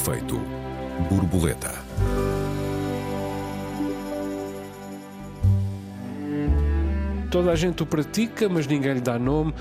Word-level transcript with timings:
efeito 0.00 0.40
borboleta. 1.10 1.74
Toda 7.30 7.52
a 7.52 7.54
gente 7.54 7.82
o 7.82 7.86
pratica, 7.86 8.48
mas 8.48 8.66
ninguém 8.66 8.94
lhe 8.94 9.00
dá 9.02 9.18
nome. 9.18 9.54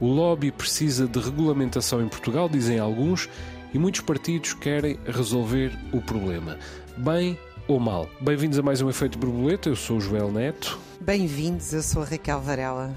O 0.00 0.06
lobby 0.06 0.50
precisa 0.50 1.06
de 1.06 1.20
regulamentação 1.20 2.02
em 2.02 2.08
Portugal, 2.08 2.48
dizem 2.48 2.80
alguns, 2.80 3.30
e 3.72 3.78
muitos 3.78 4.00
partidos 4.00 4.52
querem 4.52 4.98
resolver 5.06 5.72
o 5.92 6.02
problema. 6.02 6.58
Bem 6.96 7.38
ou 7.68 7.78
mal? 7.78 8.08
Bem-vindos 8.20 8.58
a 8.58 8.62
mais 8.62 8.82
um 8.82 8.90
Efeito 8.90 9.16
Borboleta. 9.16 9.68
Eu 9.68 9.76
sou 9.76 9.98
o 9.98 10.00
Joel 10.00 10.32
Neto. 10.32 10.76
Bem-vindos, 11.00 11.72
eu 11.72 11.82
sou 11.82 12.02
a 12.02 12.04
Raquel 12.04 12.40
Varela. 12.40 12.92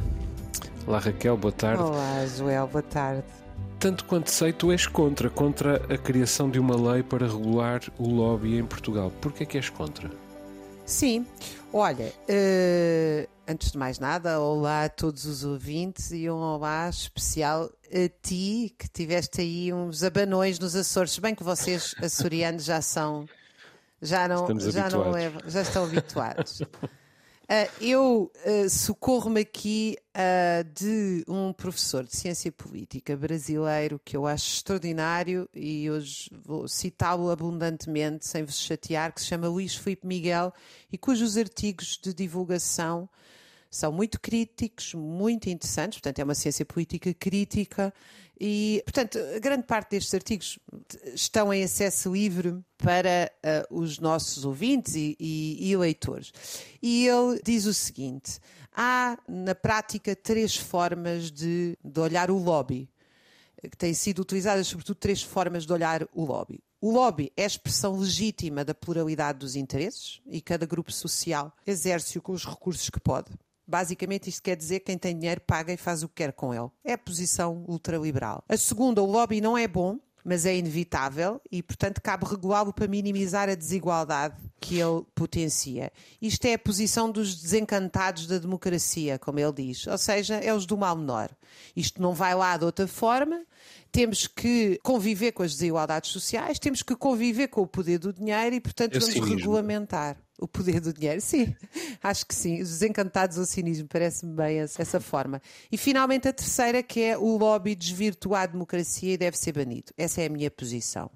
Olá 0.87 0.97
Raquel, 0.97 1.37
boa 1.37 1.51
tarde. 1.51 1.83
Olá, 1.83 2.25
Joel, 2.25 2.65
boa 2.65 2.81
tarde. 2.81 3.23
Tanto 3.79 4.05
quanto 4.05 4.31
sei, 4.31 4.51
tu 4.51 4.71
és 4.71 4.87
contra, 4.87 5.29
contra 5.29 5.75
a 5.93 5.97
criação 5.97 6.49
de 6.49 6.59
uma 6.59 6.75
lei 6.75 7.03
para 7.03 7.27
regular 7.27 7.81
o 7.99 8.09
lobby 8.09 8.57
em 8.57 8.65
Portugal. 8.65 9.11
Porquê 9.21 9.43
é 9.43 9.45
que 9.45 9.57
és 9.57 9.69
contra? 9.69 10.09
Sim, 10.83 11.27
olha, 11.71 12.13
uh, 12.29 13.29
antes 13.47 13.71
de 13.71 13.77
mais 13.77 13.99
nada, 13.99 14.39
olá 14.39 14.85
a 14.85 14.89
todos 14.89 15.25
os 15.25 15.43
ouvintes 15.43 16.11
e 16.11 16.29
um 16.29 16.37
olá 16.37 16.89
especial 16.89 17.69
a 17.91 18.09
ti 18.21 18.73
que 18.79 18.87
tiveste 18.89 19.41
aí 19.41 19.73
uns 19.73 20.01
abanões 20.03 20.57
nos 20.59 20.75
Açores, 20.75 21.11
se 21.11 21.21
bem 21.21 21.35
que 21.35 21.43
vocês 21.43 21.93
açorianos 22.01 22.63
já 22.63 22.81
são, 22.81 23.27
já 24.01 24.27
não, 24.27 24.47
já 24.59 24.89
não 24.89 25.11
levam, 25.11 25.41
já 25.45 25.61
estão 25.61 25.83
habituados. 25.83 26.61
Uh, 27.49 27.71
eu 27.81 28.31
uh, 28.45 28.69
socorro-me 28.69 29.39
aqui 29.39 29.95
uh, 30.13 30.69
de 30.73 31.23
um 31.29 31.53
professor 31.53 32.03
de 32.03 32.13
ciência 32.13 32.51
política 32.51 33.15
brasileiro 33.15 34.01
que 34.03 34.17
eu 34.17 34.27
acho 34.27 34.55
extraordinário 34.55 35.47
e 35.55 35.89
hoje 35.89 36.29
vou 36.43 36.67
citá-lo 36.67 37.31
abundantemente, 37.31 38.27
sem 38.27 38.43
vos 38.43 38.59
chatear, 38.59 39.13
que 39.13 39.21
se 39.21 39.27
chama 39.27 39.47
Luís 39.47 39.75
Filipe 39.75 40.05
Miguel 40.05 40.53
e 40.91 40.97
cujos 40.97 41.37
artigos 41.37 41.97
de 41.97 42.13
divulgação 42.13 43.07
são 43.69 43.91
muito 43.91 44.19
críticos, 44.19 44.93
muito 44.93 45.49
interessantes, 45.49 45.99
portanto, 45.99 46.19
é 46.19 46.23
uma 46.23 46.35
ciência 46.35 46.65
política 46.65 47.13
crítica 47.13 47.93
e, 48.39 48.81
portanto, 48.85 49.17
grande 49.41 49.63
parte 49.63 49.91
destes 49.91 50.13
artigos 50.13 50.59
estão 51.13 51.53
em 51.53 51.63
acesso 51.63 52.13
livre 52.13 52.59
para 52.77 53.31
uh, 53.71 53.79
os 53.79 53.99
nossos 53.99 54.45
ouvintes 54.45 54.95
e, 54.95 55.15
e, 55.19 55.71
e 55.71 55.77
leitores. 55.77 56.31
E 56.81 57.07
ele 57.07 57.41
diz 57.43 57.65
o 57.65 57.73
seguinte: 57.73 58.39
há 58.75 59.17
na 59.27 59.55
prática 59.55 60.15
três 60.15 60.55
formas 60.55 61.31
de, 61.31 61.77
de 61.83 61.99
olhar 61.99 62.29
o 62.29 62.37
lobby 62.37 62.89
que 63.69 63.75
têm 63.75 63.93
sido 63.93 64.19
utilizadas, 64.19 64.67
sobretudo, 64.67 64.97
três 64.97 65.21
formas 65.21 65.65
de 65.65 65.73
olhar 65.73 66.07
o 66.13 66.23
lobby. 66.23 66.63
O 66.79 66.91
lobby 66.91 67.33
é 67.35 67.43
a 67.43 67.47
expressão 67.47 67.97
legítima 67.97 68.63
da 68.63 68.75
pluralidade 68.75 69.39
dos 69.39 69.55
interesses 69.55 70.21
e 70.27 70.39
cada 70.39 70.65
grupo 70.65 70.91
social 70.91 71.51
exerce-o 71.65 72.21
com 72.21 72.33
os 72.33 72.45
recursos 72.45 72.87
que 72.89 72.99
pode. 72.99 73.31
Basicamente, 73.67 74.29
isto 74.29 74.41
quer 74.41 74.55
dizer 74.55 74.79
que 74.79 74.85
quem 74.85 74.97
tem 74.97 75.17
dinheiro 75.17 75.41
paga 75.41 75.73
e 75.73 75.77
faz 75.77 76.03
o 76.03 76.07
que 76.07 76.23
quer 76.23 76.31
com 76.31 76.53
ele. 76.53 76.69
É 76.83 76.93
a 76.93 76.97
posição 76.97 77.65
ultraliberal. 77.67 78.43
A 78.47 78.55
segunda, 78.55 79.01
o 79.01 79.05
lobby 79.05 79.41
não 79.41 79.57
é 79.57 79.67
bom, 79.67 79.99
mas 80.27 80.45
é 80.45 80.57
inevitável 80.57 81.41
e, 81.49 81.63
portanto, 81.63 82.01
cabe 82.01 82.25
regulá-lo 82.25 82.73
para 82.73 82.85
minimizar 82.85 83.47
a 83.47 83.55
desigualdade 83.55 84.35
que 84.59 84.77
ele 84.77 85.05
potencia. 85.15 85.89
Isto 86.21 86.45
é 86.45 86.55
a 86.55 86.59
posição 86.59 87.09
dos 87.09 87.33
desencantados 87.41 88.27
da 88.27 88.37
democracia, 88.37 89.17
como 89.17 89.39
ele 89.39 89.53
diz, 89.53 89.87
ou 89.87 89.97
seja, 89.97 90.35
é 90.35 90.53
os 90.53 90.65
do 90.65 90.77
mal 90.77 90.97
menor. 90.97 91.29
Isto 91.73 92.01
não 92.01 92.13
vai 92.13 92.35
lá 92.35 92.57
de 92.57 92.65
outra 92.65 92.87
forma, 92.87 93.45
temos 93.97 94.27
que 94.27 94.79
conviver 94.83 95.31
com 95.31 95.41
as 95.41 95.53
desigualdades 95.53 96.11
sociais, 96.11 96.59
temos 96.59 96.83
que 96.83 96.95
conviver 96.95 97.47
com 97.47 97.61
o 97.61 97.67
poder 97.67 97.97
do 97.97 98.13
dinheiro 98.13 98.55
e, 98.55 98.61
portanto, 98.61 98.99
vamos 98.99 99.15
regulamentar. 99.15 100.15
O 100.37 100.47
poder 100.47 100.79
do 100.79 100.93
dinheiro, 100.93 101.19
sim, 101.19 101.55
acho 102.03 102.23
que 102.27 102.35
sim. 102.35 102.61
Os 102.61 102.69
desencantados 102.69 103.39
ao 103.39 103.45
cinismo, 103.45 103.87
parece-me 103.87 104.35
bem 104.35 104.59
essa, 104.59 104.79
essa, 104.79 104.99
forma. 104.99 105.41
E 105.71 105.77
finalmente 105.77 106.27
a 106.27 106.33
terceira, 106.33 106.83
que 106.83 107.01
é 107.01 107.17
o 107.17 107.37
lobby 107.37 107.73
desvirtuar 107.73 108.43
a 108.43 108.45
democracia 108.45 109.13
e 109.13 109.17
deve 109.17 109.35
ser 109.35 109.53
banido. 109.53 109.91
Essa 109.97 110.21
é 110.21 110.27
a 110.27 110.29
minha 110.29 110.51
posição. 110.51 111.09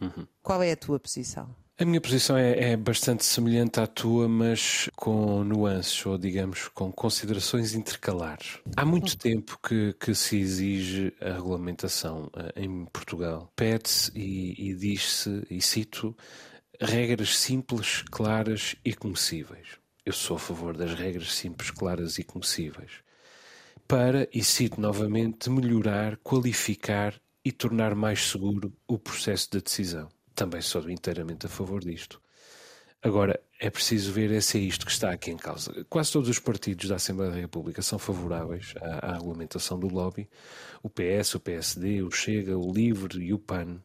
Uhum. 0.00 0.26
Qual 0.42 0.62
é 0.62 0.72
a 0.72 0.76
tua 0.76 0.98
posição? 0.98 1.54
A 1.78 1.86
minha 1.86 2.00
posição 2.02 2.36
é, 2.36 2.72
é, 2.72 2.76
bastante 2.76 3.24
semelhante 3.24 3.80
à 3.80 3.86
tua, 3.86 4.28
mas 4.28 4.90
com 4.94 5.42
nuances, 5.42 6.04
ou 6.04 6.18
digamos, 6.18 6.68
com 6.68 6.92
considerações 6.92 7.74
intercalares. 7.74 8.58
Há 8.76 8.84
muito 8.84 9.16
tempo 9.16 9.58
que, 9.66 9.94
que 9.94 10.14
se 10.14 10.36
exige 10.36 11.14
a 11.18 11.32
regulamentação 11.32 12.26
uh, 12.26 12.52
em 12.54 12.84
Portugal. 12.84 13.50
Pede-se 13.56 14.12
e, 14.14 14.70
e 14.70 14.74
diz-se, 14.74 15.44
e 15.50 15.62
cito, 15.62 16.14
regras 16.78 17.38
simples, 17.38 18.04
claras 18.10 18.76
e 18.84 18.94
conhecíveis. 18.94 19.78
Eu 20.04 20.12
sou 20.12 20.36
a 20.36 20.40
favor 20.40 20.76
das 20.76 20.92
regras 20.94 21.32
simples, 21.32 21.70
claras 21.70 22.18
e 22.18 22.22
conhecíveis. 22.22 22.92
Para, 23.88 24.28
e 24.32 24.44
cito 24.44 24.78
novamente, 24.78 25.48
melhorar, 25.48 26.18
qualificar 26.18 27.18
e 27.42 27.50
tornar 27.50 27.94
mais 27.94 28.28
seguro 28.28 28.72
o 28.86 28.98
processo 28.98 29.48
de 29.50 29.62
decisão 29.62 30.08
também 30.42 30.60
sou 30.60 30.90
inteiramente 30.90 31.46
a 31.46 31.48
favor 31.48 31.84
disto. 31.84 32.20
Agora, 33.00 33.40
é 33.60 33.70
preciso 33.70 34.12
ver 34.12 34.42
se 34.42 34.58
é 34.58 34.60
isto 34.60 34.84
que 34.84 34.90
está 34.90 35.12
aqui 35.12 35.30
em 35.30 35.36
causa. 35.36 35.84
Quase 35.88 36.12
todos 36.12 36.28
os 36.28 36.40
partidos 36.40 36.88
da 36.88 36.96
Assembleia 36.96 37.30
da 37.30 37.38
República 37.38 37.80
são 37.80 37.96
favoráveis 37.96 38.74
à, 38.80 39.10
à 39.10 39.12
regulamentação 39.14 39.78
do 39.78 39.86
lobby. 39.86 40.28
O 40.82 40.90
PS, 40.90 41.36
o 41.36 41.40
PSD, 41.40 42.02
o 42.02 42.10
Chega, 42.10 42.58
o 42.58 42.72
Livre 42.72 43.22
e 43.24 43.32
o 43.32 43.38
PAN. 43.38 43.80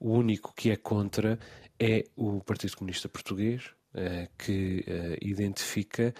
O 0.00 0.12
único 0.12 0.54
que 0.54 0.70
é 0.70 0.76
contra 0.76 1.38
é 1.78 2.04
o 2.16 2.40
Partido 2.40 2.76
Comunista 2.76 3.08
Português, 3.08 3.62
eh, 3.94 4.28
que 4.38 4.84
eh, 4.86 5.18
identifica 5.20 6.14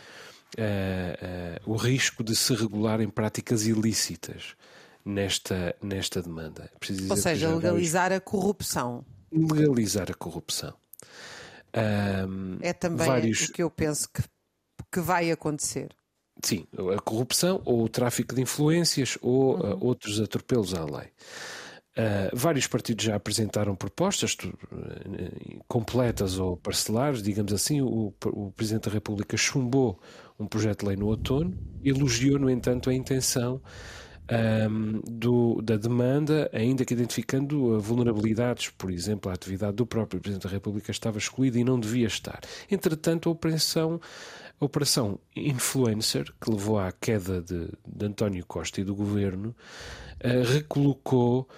eh, 0.57 1.61
o 1.65 1.77
risco 1.77 2.23
de 2.23 2.37
se 2.37 2.55
regularem 2.55 3.09
práticas 3.09 3.67
ilícitas 3.67 4.55
nesta, 5.05 5.75
nesta 5.83 6.21
demanda. 6.21 6.71
Ou 7.09 7.17
seja, 7.17 7.55
legalizar 7.55 8.13
a 8.13 8.21
corrupção 8.21 9.05
legalizar 9.33 10.11
a 10.11 10.15
corrupção. 10.15 10.75
Um, 11.75 12.59
é 12.61 12.73
também 12.73 13.07
vários... 13.07 13.49
o 13.49 13.53
que 13.53 13.63
eu 13.63 13.71
penso 13.71 14.09
que, 14.13 14.23
que 14.91 15.01
vai 15.01 15.31
acontecer. 15.31 15.95
Sim, 16.43 16.67
a 16.97 17.01
corrupção 17.01 17.63
ou 17.65 17.85
o 17.85 17.89
tráfico 17.89 18.35
de 18.35 18.43
influências 18.43 19.17
ou 19.21 19.55
uhum. 19.55 19.73
uh, 19.73 19.85
outros 19.85 20.21
atropelos 20.21 20.75
à 20.75 20.85
lei. 20.85 21.09
Uh, 21.95 22.35
vários 22.35 22.67
partidos 22.67 23.05
já 23.05 23.15
apresentaram 23.15 23.77
propostas 23.77 24.35
tu, 24.35 24.49
uh, 24.49 25.65
completas 25.69 26.39
ou 26.39 26.57
parcelares, 26.57 27.23
digamos 27.23 27.53
assim. 27.53 27.83
O, 27.83 28.15
o, 28.27 28.51
Presidente 28.53 28.89
da 28.89 28.91
República 28.91 29.37
chumbou 29.37 30.01
um 30.39 30.47
projeto 30.47 30.81
de 30.81 30.87
lei 30.87 30.97
no 30.97 31.07
outono, 31.07 31.57
elogiou, 31.85 32.39
no 32.39 32.49
entanto, 32.51 32.89
a 32.89 32.95
intenção 32.95 33.61
um, 34.31 35.01
do, 35.05 35.61
da 35.63 35.77
demanda, 35.77 36.49
ainda 36.53 36.85
que 36.85 36.95
identificando 36.95 37.79
vulnerabilidades, 37.81 38.71
por 38.71 38.91
exemplo, 38.91 39.31
a 39.31 39.35
atividade 39.35 39.77
do 39.77 39.87
próprio 39.87 40.21
Presidente 40.21 40.45
da 40.45 40.53
República 40.53 40.91
estava 40.91 41.19
excluída 41.19 41.59
e 41.59 41.65
não 41.65 41.79
devia 41.79 42.07
estar. 42.07 42.41
Entretanto, 42.71 43.29
a 43.29 43.33
operação, 43.33 44.01
a 44.61 44.65
operação 44.65 45.19
Influencer, 45.35 46.33
que 46.41 46.51
levou 46.51 46.79
à 46.79 46.93
queda 46.93 47.43
de, 47.43 47.69
de 47.87 48.07
António 48.07 48.45
Costa 48.47 48.81
e 48.81 48.85
do 48.85 48.95
governo, 48.95 49.55
uh, 50.25 50.53
recolocou 50.53 51.49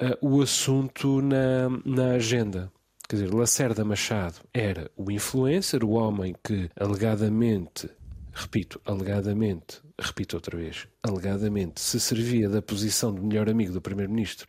uh, 0.00 0.26
o 0.26 0.40
assunto 0.40 1.20
na, 1.20 1.68
na 1.84 2.12
agenda. 2.12 2.70
Quer 3.08 3.16
dizer, 3.16 3.34
Lacerda 3.34 3.84
Machado 3.84 4.36
era 4.54 4.90
o 4.96 5.10
influencer, 5.10 5.84
o 5.84 5.90
homem 5.90 6.34
que 6.42 6.70
alegadamente 6.76 7.90
repito, 8.32 8.80
alegadamente, 8.84 9.80
repito 10.02 10.36
outra 10.36 10.56
vez, 10.56 10.86
alegadamente, 11.02 11.80
se 11.80 11.98
servia 11.98 12.48
da 12.48 12.60
posição 12.60 13.14
de 13.14 13.20
melhor 13.20 13.48
amigo 13.48 13.72
do 13.72 13.80
Primeiro-Ministro 13.80 14.46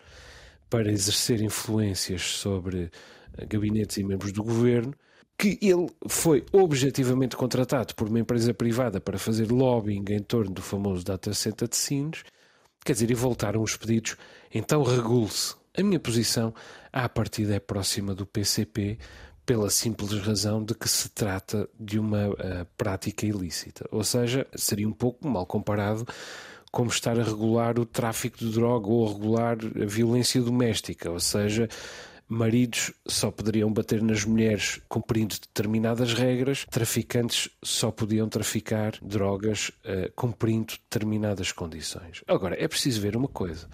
para 0.70 0.92
exercer 0.92 1.42
influências 1.42 2.22
sobre 2.22 2.92
eh, 3.38 3.46
gabinetes 3.46 3.98
e 3.98 4.04
membros 4.04 4.32
do 4.32 4.44
governo, 4.44 4.94
que 5.38 5.58
ele 5.62 5.90
foi 6.08 6.46
objetivamente 6.52 7.36
contratado 7.36 7.94
por 7.96 8.08
uma 8.08 8.20
empresa 8.20 8.54
privada 8.54 9.00
para 9.00 9.18
fazer 9.18 9.52
lobbying 9.52 10.06
em 10.10 10.20
torno 10.20 10.52
do 10.52 10.62
famoso 10.62 11.04
data 11.04 11.34
center 11.34 11.68
de 11.68 11.76
Sines, 11.76 12.24
quer 12.84 12.94
dizer, 12.94 13.12
e 13.12 13.14
voltaram 13.14 13.62
os 13.62 13.76
pedidos, 13.76 14.16
então 14.54 14.84
regule-se. 14.84 15.56
A 15.76 15.82
minha 15.82 16.00
posição, 16.00 16.54
à 16.92 17.10
partida, 17.10 17.56
é 17.56 17.60
próxima 17.60 18.14
do 18.14 18.26
PCP, 18.26 19.00
pela 19.46 19.70
simples 19.70 20.12
razão 20.20 20.64
de 20.64 20.74
que 20.74 20.88
se 20.88 21.10
trata 21.10 21.70
de 21.80 22.00
uma 22.00 22.30
uh, 22.30 22.36
prática 22.78 23.26
ilícita. 23.26 23.86
Ou 23.92 24.04
seja, 24.04 24.48
seria 24.56 24.88
um 24.88 24.94
pouco 24.94 25.28
mal 25.28 25.46
comparado 25.46 26.06
como 26.72 26.90
estar 26.90 27.20
a 27.20 27.24
regular 27.24 27.78
o 27.78 27.86
tráfico 27.86 28.40
de 28.40 28.52
droga 28.52 28.88
ou 28.88 29.08
a 29.08 29.14
regular 29.14 29.58
a 29.80 29.86
violência 29.86 30.42
doméstica, 30.42 31.12
ou 31.12 31.20
seja, 31.20 31.70
maridos 32.28 32.92
só 33.06 33.30
poderiam 33.30 33.72
bater 33.72 34.02
nas 34.02 34.26
mulheres 34.26 34.82
cumprindo 34.90 35.36
determinadas 35.40 36.14
regras, 36.14 36.66
traficantes 36.72 37.50
só 37.64 37.92
podiam 37.92 38.28
traficar 38.28 38.94
drogas 39.02 39.70
uh, 39.86 40.12
cumprindo 40.16 40.74
determinadas 40.90 41.52
condições. 41.52 42.24
Agora, 42.28 42.56
é 42.62 42.68
preciso 42.68 43.02
ver 43.02 43.16
uma 43.16 43.28
coisa. 43.28 43.68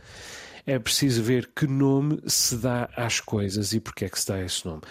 é 0.65 0.77
preciso 0.77 1.24
ver 1.24 1.50
que 1.56 1.65
nome 1.65 2.19
se 2.27 2.57
dá 2.57 2.89
às 2.95 3.19
coisas 3.19 3.72
e 3.72 3.80
porque 3.80 4.06
é 4.06 4.10
que 4.10 4.19
se 4.19 4.27
dá 4.27 4.42
esse 4.44 4.65
nome. 4.65 4.81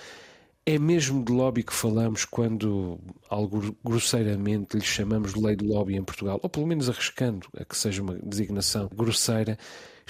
É 0.70 0.78
mesmo 0.78 1.24
de 1.24 1.32
lobby 1.32 1.62
que 1.62 1.72
falamos 1.72 2.26
quando, 2.26 3.00
algo 3.30 3.74
grosseiramente, 3.82 4.76
lhe 4.76 4.84
chamamos 4.84 5.32
de 5.32 5.40
lei 5.40 5.56
de 5.56 5.64
lobby 5.64 5.96
em 5.96 6.04
Portugal, 6.04 6.38
ou 6.42 6.50
pelo 6.50 6.66
menos 6.66 6.90
arriscando 6.90 7.48
a 7.58 7.64
que 7.64 7.74
seja 7.74 8.02
uma 8.02 8.18
designação 8.22 8.86
grosseira, 8.94 9.56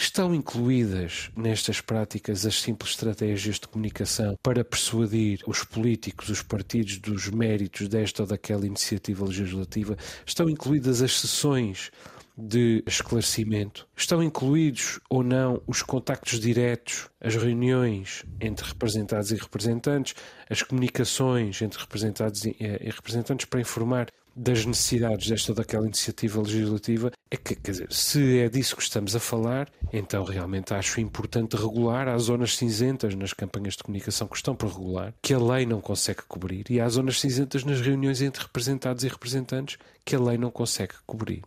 Estão 0.00 0.32
incluídas 0.32 1.28
nestas 1.36 1.80
práticas 1.80 2.46
as 2.46 2.54
simples 2.60 2.90
estratégias 2.90 3.56
de 3.56 3.66
comunicação 3.66 4.38
para 4.40 4.64
persuadir 4.64 5.40
os 5.44 5.64
políticos, 5.64 6.28
os 6.28 6.40
partidos 6.40 6.98
dos 6.98 7.28
méritos 7.28 7.88
desta 7.88 8.22
ou 8.22 8.28
daquela 8.28 8.64
iniciativa 8.64 9.24
legislativa? 9.24 9.96
Estão 10.24 10.48
incluídas 10.48 11.02
as 11.02 11.18
sessões 11.18 11.90
de 12.38 12.84
esclarecimento? 12.86 13.88
Estão 13.96 14.22
incluídos 14.22 15.00
ou 15.10 15.24
não 15.24 15.60
os 15.66 15.82
contactos 15.82 16.38
diretos, 16.38 17.10
as 17.20 17.34
reuniões 17.34 18.24
entre 18.40 18.64
representados 18.64 19.32
e 19.32 19.34
representantes, 19.34 20.14
as 20.48 20.62
comunicações 20.62 21.60
entre 21.60 21.80
representados 21.80 22.44
e, 22.44 22.56
representantes 22.86 23.46
para 23.46 23.60
informar 23.60 24.06
das 24.38 24.64
necessidades 24.64 25.28
desta 25.28 25.50
ou 25.50 25.56
daquela 25.56 25.84
iniciativa 25.84 26.40
legislativa, 26.40 27.10
é 27.28 27.36
que, 27.36 27.56
quer 27.56 27.72
dizer, 27.72 27.92
se 27.92 28.38
é 28.38 28.48
disso 28.48 28.76
que 28.76 28.82
estamos 28.82 29.16
a 29.16 29.20
falar, 29.20 29.68
então 29.92 30.22
realmente 30.22 30.72
acho 30.72 31.00
importante 31.00 31.56
regular. 31.56 32.06
Há 32.06 32.16
zonas 32.18 32.56
cinzentas 32.56 33.14
nas 33.16 33.32
campanhas 33.32 33.74
de 33.74 33.82
comunicação 33.82 34.28
que 34.28 34.36
estão 34.36 34.54
por 34.54 34.70
regular, 34.70 35.12
que 35.20 35.34
a 35.34 35.38
lei 35.38 35.66
não 35.66 35.80
consegue 35.80 36.22
cobrir, 36.28 36.70
e 36.70 36.80
há 36.80 36.88
zonas 36.88 37.20
cinzentas 37.20 37.64
nas 37.64 37.80
reuniões 37.80 38.22
entre 38.22 38.44
representados 38.44 39.02
e 39.02 39.08
representantes 39.08 39.76
que 40.04 40.14
a 40.14 40.20
lei 40.20 40.38
não 40.38 40.52
consegue 40.52 40.94
cobrir. 41.04 41.42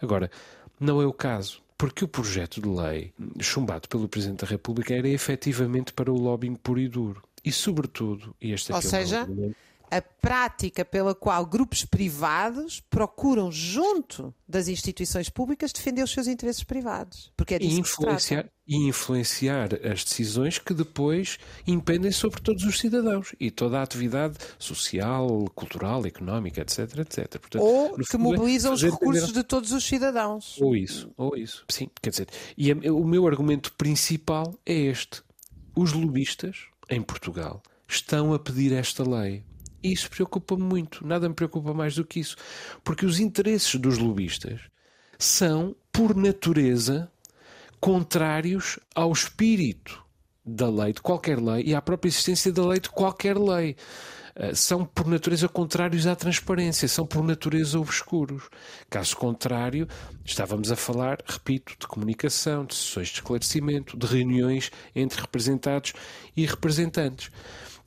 Agora, 0.00 0.30
não 0.78 1.02
é 1.02 1.06
o 1.06 1.12
caso 1.12 1.60
porque 1.76 2.04
o 2.04 2.08
projeto 2.08 2.60
de 2.60 2.68
lei 2.68 3.12
chumbado 3.40 3.88
pelo 3.88 4.08
Presidente 4.08 4.44
da 4.44 4.46
República 4.46 4.94
era 4.94 5.08
efetivamente 5.08 5.92
para 5.92 6.10
o 6.10 6.16
lobbying 6.16 6.54
puro 6.54 6.80
e 6.80 6.88
duro. 6.88 7.22
E, 7.44 7.52
sobretudo, 7.52 8.34
e 8.40 8.52
este 8.52 8.72
Ou 8.72 8.78
aqui 8.78 8.86
seja, 8.86 9.18
é 9.18 9.24
o 9.24 9.54
a 9.90 10.00
prática 10.00 10.84
pela 10.84 11.14
qual 11.14 11.46
grupos 11.46 11.84
privados 11.84 12.80
procuram, 12.80 13.50
junto 13.50 14.34
das 14.48 14.68
instituições 14.68 15.28
públicas, 15.28 15.72
defender 15.72 16.02
os 16.02 16.10
seus 16.10 16.26
interesses 16.26 16.64
privados. 16.64 17.32
Porque 17.36 17.54
é 17.54 17.58
disso 17.58 17.76
e 17.76 17.80
influenciar, 17.80 18.50
e 18.66 18.88
influenciar 18.88 19.74
as 19.86 20.04
decisões 20.04 20.58
que 20.58 20.74
depois 20.74 21.38
impendem 21.66 22.10
sobre 22.10 22.40
todos 22.40 22.64
os 22.64 22.78
cidadãos 22.78 23.34
e 23.38 23.50
toda 23.50 23.78
a 23.78 23.82
atividade 23.82 24.36
social, 24.58 25.28
cultural, 25.54 26.04
económica, 26.04 26.60
etc. 26.60 26.98
etc. 26.98 27.38
Portanto, 27.38 27.62
ou 27.62 27.96
que 27.96 28.16
mobilizam 28.16 28.72
os 28.72 28.82
recursos 28.82 29.32
de 29.32 29.42
todos 29.42 29.72
os 29.72 29.84
cidadãos. 29.84 30.56
Ou 30.60 30.74
isso, 30.74 31.10
ou 31.16 31.36
isso. 31.36 31.64
Sim, 31.68 31.88
quer 32.02 32.10
dizer, 32.10 32.28
e 32.56 32.72
o 32.72 33.04
meu 33.04 33.26
argumento 33.26 33.72
principal 33.74 34.54
é 34.64 34.74
este. 34.74 35.22
Os 35.74 35.92
lobistas, 35.92 36.64
em 36.88 37.02
Portugal, 37.02 37.62
estão 37.86 38.32
a 38.32 38.38
pedir 38.38 38.72
esta 38.72 39.08
lei 39.08 39.44
isso 39.82 40.10
preocupa-me 40.10 40.62
muito. 40.62 41.06
Nada 41.06 41.28
me 41.28 41.34
preocupa 41.34 41.72
mais 41.72 41.94
do 41.94 42.04
que 42.04 42.20
isso. 42.20 42.36
Porque 42.82 43.06
os 43.06 43.18
interesses 43.18 43.74
dos 43.80 43.98
lobistas 43.98 44.60
são, 45.18 45.74
por 45.92 46.14
natureza, 46.14 47.10
contrários 47.80 48.78
ao 48.94 49.12
espírito 49.12 50.04
da 50.44 50.68
lei, 50.68 50.92
de 50.92 51.00
qualquer 51.00 51.40
lei, 51.40 51.64
e 51.64 51.74
à 51.74 51.82
própria 51.82 52.08
existência 52.08 52.52
da 52.52 52.66
lei 52.66 52.80
de 52.80 52.90
qualquer 52.90 53.36
lei. 53.36 53.76
Eh, 54.36 54.54
são, 54.54 54.84
por 54.84 55.06
natureza, 55.06 55.48
contrários 55.48 56.06
à 56.06 56.14
transparência, 56.14 56.86
são, 56.86 57.06
por 57.06 57.24
natureza, 57.24 57.80
obscuros. 57.80 58.48
Caso 58.88 59.16
contrário, 59.16 59.88
estávamos 60.24 60.70
a 60.70 60.76
falar, 60.76 61.18
repito, 61.26 61.74
de 61.78 61.86
comunicação, 61.86 62.64
de 62.64 62.74
sessões 62.74 63.08
de 63.08 63.14
esclarecimento, 63.14 63.96
de 63.96 64.06
reuniões 64.06 64.70
entre 64.94 65.20
representados 65.20 65.94
e 66.36 66.44
representantes 66.44 67.30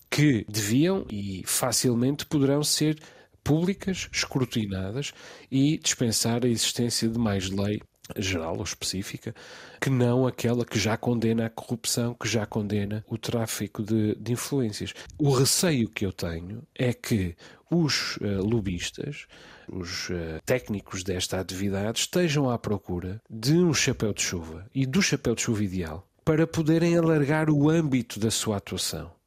que 0.10 0.46
deviam 0.50 1.06
e 1.10 1.44
facilmente 1.46 2.26
poderão 2.26 2.64
ser 2.64 3.00
públicas, 3.44 4.10
escrutinadas 4.12 5.14
e 5.52 5.78
dispensar 5.78 6.46
a 6.46 6.50
existência 6.50 7.08
de 7.08 7.18
mais 7.18 7.50
lei 7.50 7.82
geral 8.18 8.58
ou 8.58 8.64
específica 8.64 9.36
que 9.80 9.90
não 9.90 10.26
aquela 10.26 10.66
que 10.66 10.80
já 10.80 10.98
condena 10.98 11.46
a 11.46 11.50
corrupção, 11.50 12.16
que 12.16 12.28
já 12.28 12.46
condena 12.46 13.04
o 13.08 13.18
tráfico 13.18 13.84
de, 13.84 14.16
de 14.16 14.34
influências. 14.34 14.94
O 15.18 15.32
receio 15.32 15.90
que 15.90 16.06
eu 16.06 16.12
tenho 16.12 16.64
é 16.76 16.92
que 16.92 17.36
os 17.70 18.18
uh, 18.18 18.42
lobistas, 18.44 19.28
os 19.72 20.10
uh, 20.10 20.40
técnicos 20.46 21.04
desta 21.04 21.40
atividade 21.40 22.00
estejam 22.00 22.50
à 22.50 22.58
procura 22.58 23.22
de 23.30 23.54
um 23.54 23.74
chapéu 23.74 24.12
de 24.14 24.22
chuva 24.22 24.66
e 24.74 24.86
do 24.86 25.02
chapéu 25.02 25.36
de 25.36 25.44
chuva 25.44 25.64
ideal 25.64 26.08
para 26.26 26.48
poderem 26.48 26.98
alargar 26.98 27.50
o 27.50 27.70
âmbito 27.70 28.20
da 28.20 28.32
sua 28.32 28.58
atuação 28.58 29.19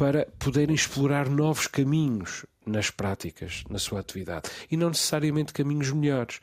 para 0.00 0.26
poderem 0.38 0.74
explorar 0.74 1.28
novos 1.28 1.66
caminhos 1.66 2.46
nas 2.64 2.88
práticas, 2.88 3.64
na 3.68 3.78
sua 3.78 4.00
atividade. 4.00 4.48
E 4.70 4.74
não 4.74 4.88
necessariamente 4.88 5.52
caminhos 5.52 5.92
melhores, 5.92 6.40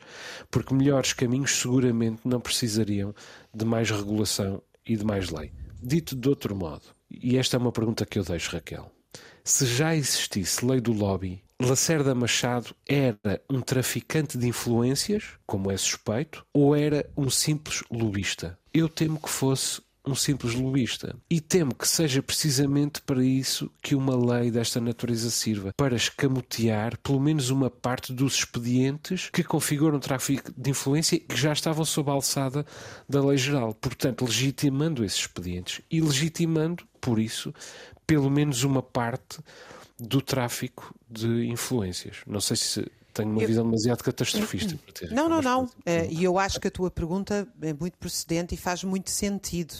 porque 0.48 0.72
melhores 0.72 1.12
caminhos 1.12 1.50
seguramente 1.50 2.20
não 2.24 2.40
precisariam 2.40 3.12
de 3.52 3.64
mais 3.64 3.90
regulação 3.90 4.62
e 4.86 4.96
de 4.96 5.04
mais 5.04 5.30
lei. 5.30 5.50
Dito 5.82 6.14
de 6.14 6.28
outro 6.28 6.54
modo, 6.54 6.84
e 7.10 7.36
esta 7.36 7.56
é 7.56 7.58
uma 7.58 7.72
pergunta 7.72 8.06
que 8.06 8.20
eu 8.20 8.22
deixo, 8.22 8.52
Raquel: 8.52 8.92
se 9.42 9.66
já 9.66 9.96
existisse 9.96 10.64
lei 10.64 10.80
do 10.80 10.92
lobby, 10.92 11.42
Lacerda 11.60 12.14
Machado 12.14 12.72
era 12.86 13.42
um 13.50 13.60
traficante 13.60 14.38
de 14.38 14.46
influências, 14.46 15.30
como 15.44 15.68
é 15.72 15.76
suspeito, 15.76 16.46
ou 16.54 16.76
era 16.76 17.10
um 17.16 17.28
simples 17.28 17.82
lobista? 17.90 18.56
Eu 18.72 18.88
temo 18.88 19.20
que 19.20 19.28
fosse 19.28 19.82
um 20.08 20.14
simples 20.14 20.54
lobista. 20.54 21.16
E 21.30 21.40
temo 21.40 21.74
que 21.74 21.86
seja 21.86 22.22
precisamente 22.22 23.00
para 23.02 23.24
isso 23.24 23.70
que 23.82 23.94
uma 23.94 24.16
lei 24.16 24.50
desta 24.50 24.80
natureza 24.80 25.30
sirva 25.30 25.72
para 25.76 25.96
escamotear 25.96 26.98
pelo 26.98 27.20
menos 27.20 27.50
uma 27.50 27.70
parte 27.70 28.12
dos 28.12 28.34
expedientes 28.34 29.30
que 29.32 29.44
configuram 29.44 29.98
tráfico 29.98 30.52
de 30.56 30.70
influência 30.70 31.18
que 31.18 31.36
já 31.36 31.52
estavam 31.52 31.84
sob 31.84 32.10
a 32.10 32.14
alçada 32.14 32.64
da 33.08 33.24
lei 33.24 33.38
geral. 33.38 33.74
Portanto, 33.74 34.24
legitimando 34.24 35.04
esses 35.04 35.20
expedientes 35.20 35.80
e 35.90 36.00
legitimando, 36.00 36.84
por 37.00 37.18
isso, 37.18 37.54
pelo 38.06 38.30
menos 38.30 38.64
uma 38.64 38.82
parte 38.82 39.38
do 39.98 40.22
tráfico 40.22 40.94
de 41.10 41.46
influências. 41.46 42.18
Não 42.26 42.40
sei 42.40 42.56
se 42.56 42.90
tenho 43.18 43.30
uma 43.30 43.42
eu... 43.42 43.48
visão 43.48 43.64
demasiado 43.64 44.02
catastrofista. 44.02 44.74
Hum, 44.74 44.78
hum. 45.02 45.08
Não, 45.10 45.28
não, 45.28 45.42
não. 45.42 45.70
Eh, 45.84 46.08
e 46.10 46.24
eu 46.24 46.38
acho 46.38 46.60
que 46.60 46.68
a 46.68 46.70
tua 46.70 46.90
pergunta 46.90 47.46
é 47.60 47.72
muito 47.72 47.98
procedente 47.98 48.54
e 48.54 48.58
faz 48.58 48.84
muito 48.84 49.10
sentido, 49.10 49.74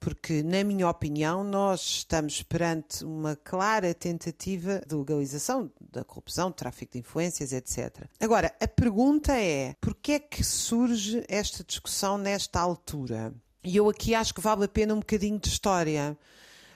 porque, 0.00 0.42
na 0.42 0.64
minha 0.64 0.88
opinião, 0.88 1.44
nós 1.44 1.80
estamos 1.80 2.42
perante 2.42 3.04
uma 3.04 3.36
clara 3.36 3.94
tentativa 3.94 4.82
de 4.86 4.94
legalização 4.94 5.70
da 5.92 6.02
corrupção, 6.02 6.50
tráfico 6.50 6.92
de 6.92 6.98
influências, 6.98 7.52
etc. 7.52 8.06
Agora, 8.18 8.52
a 8.60 8.66
pergunta 8.66 9.32
é: 9.36 9.74
porquê 9.80 10.12
é 10.12 10.18
que 10.18 10.42
surge 10.42 11.24
esta 11.28 11.62
discussão 11.62 12.18
nesta 12.18 12.58
altura? 12.58 13.32
E 13.62 13.76
eu 13.76 13.88
aqui 13.88 14.14
acho 14.14 14.34
que 14.34 14.40
vale 14.40 14.64
a 14.64 14.68
pena 14.68 14.94
um 14.94 15.00
bocadinho 15.00 15.38
de 15.38 15.48
história. 15.48 16.16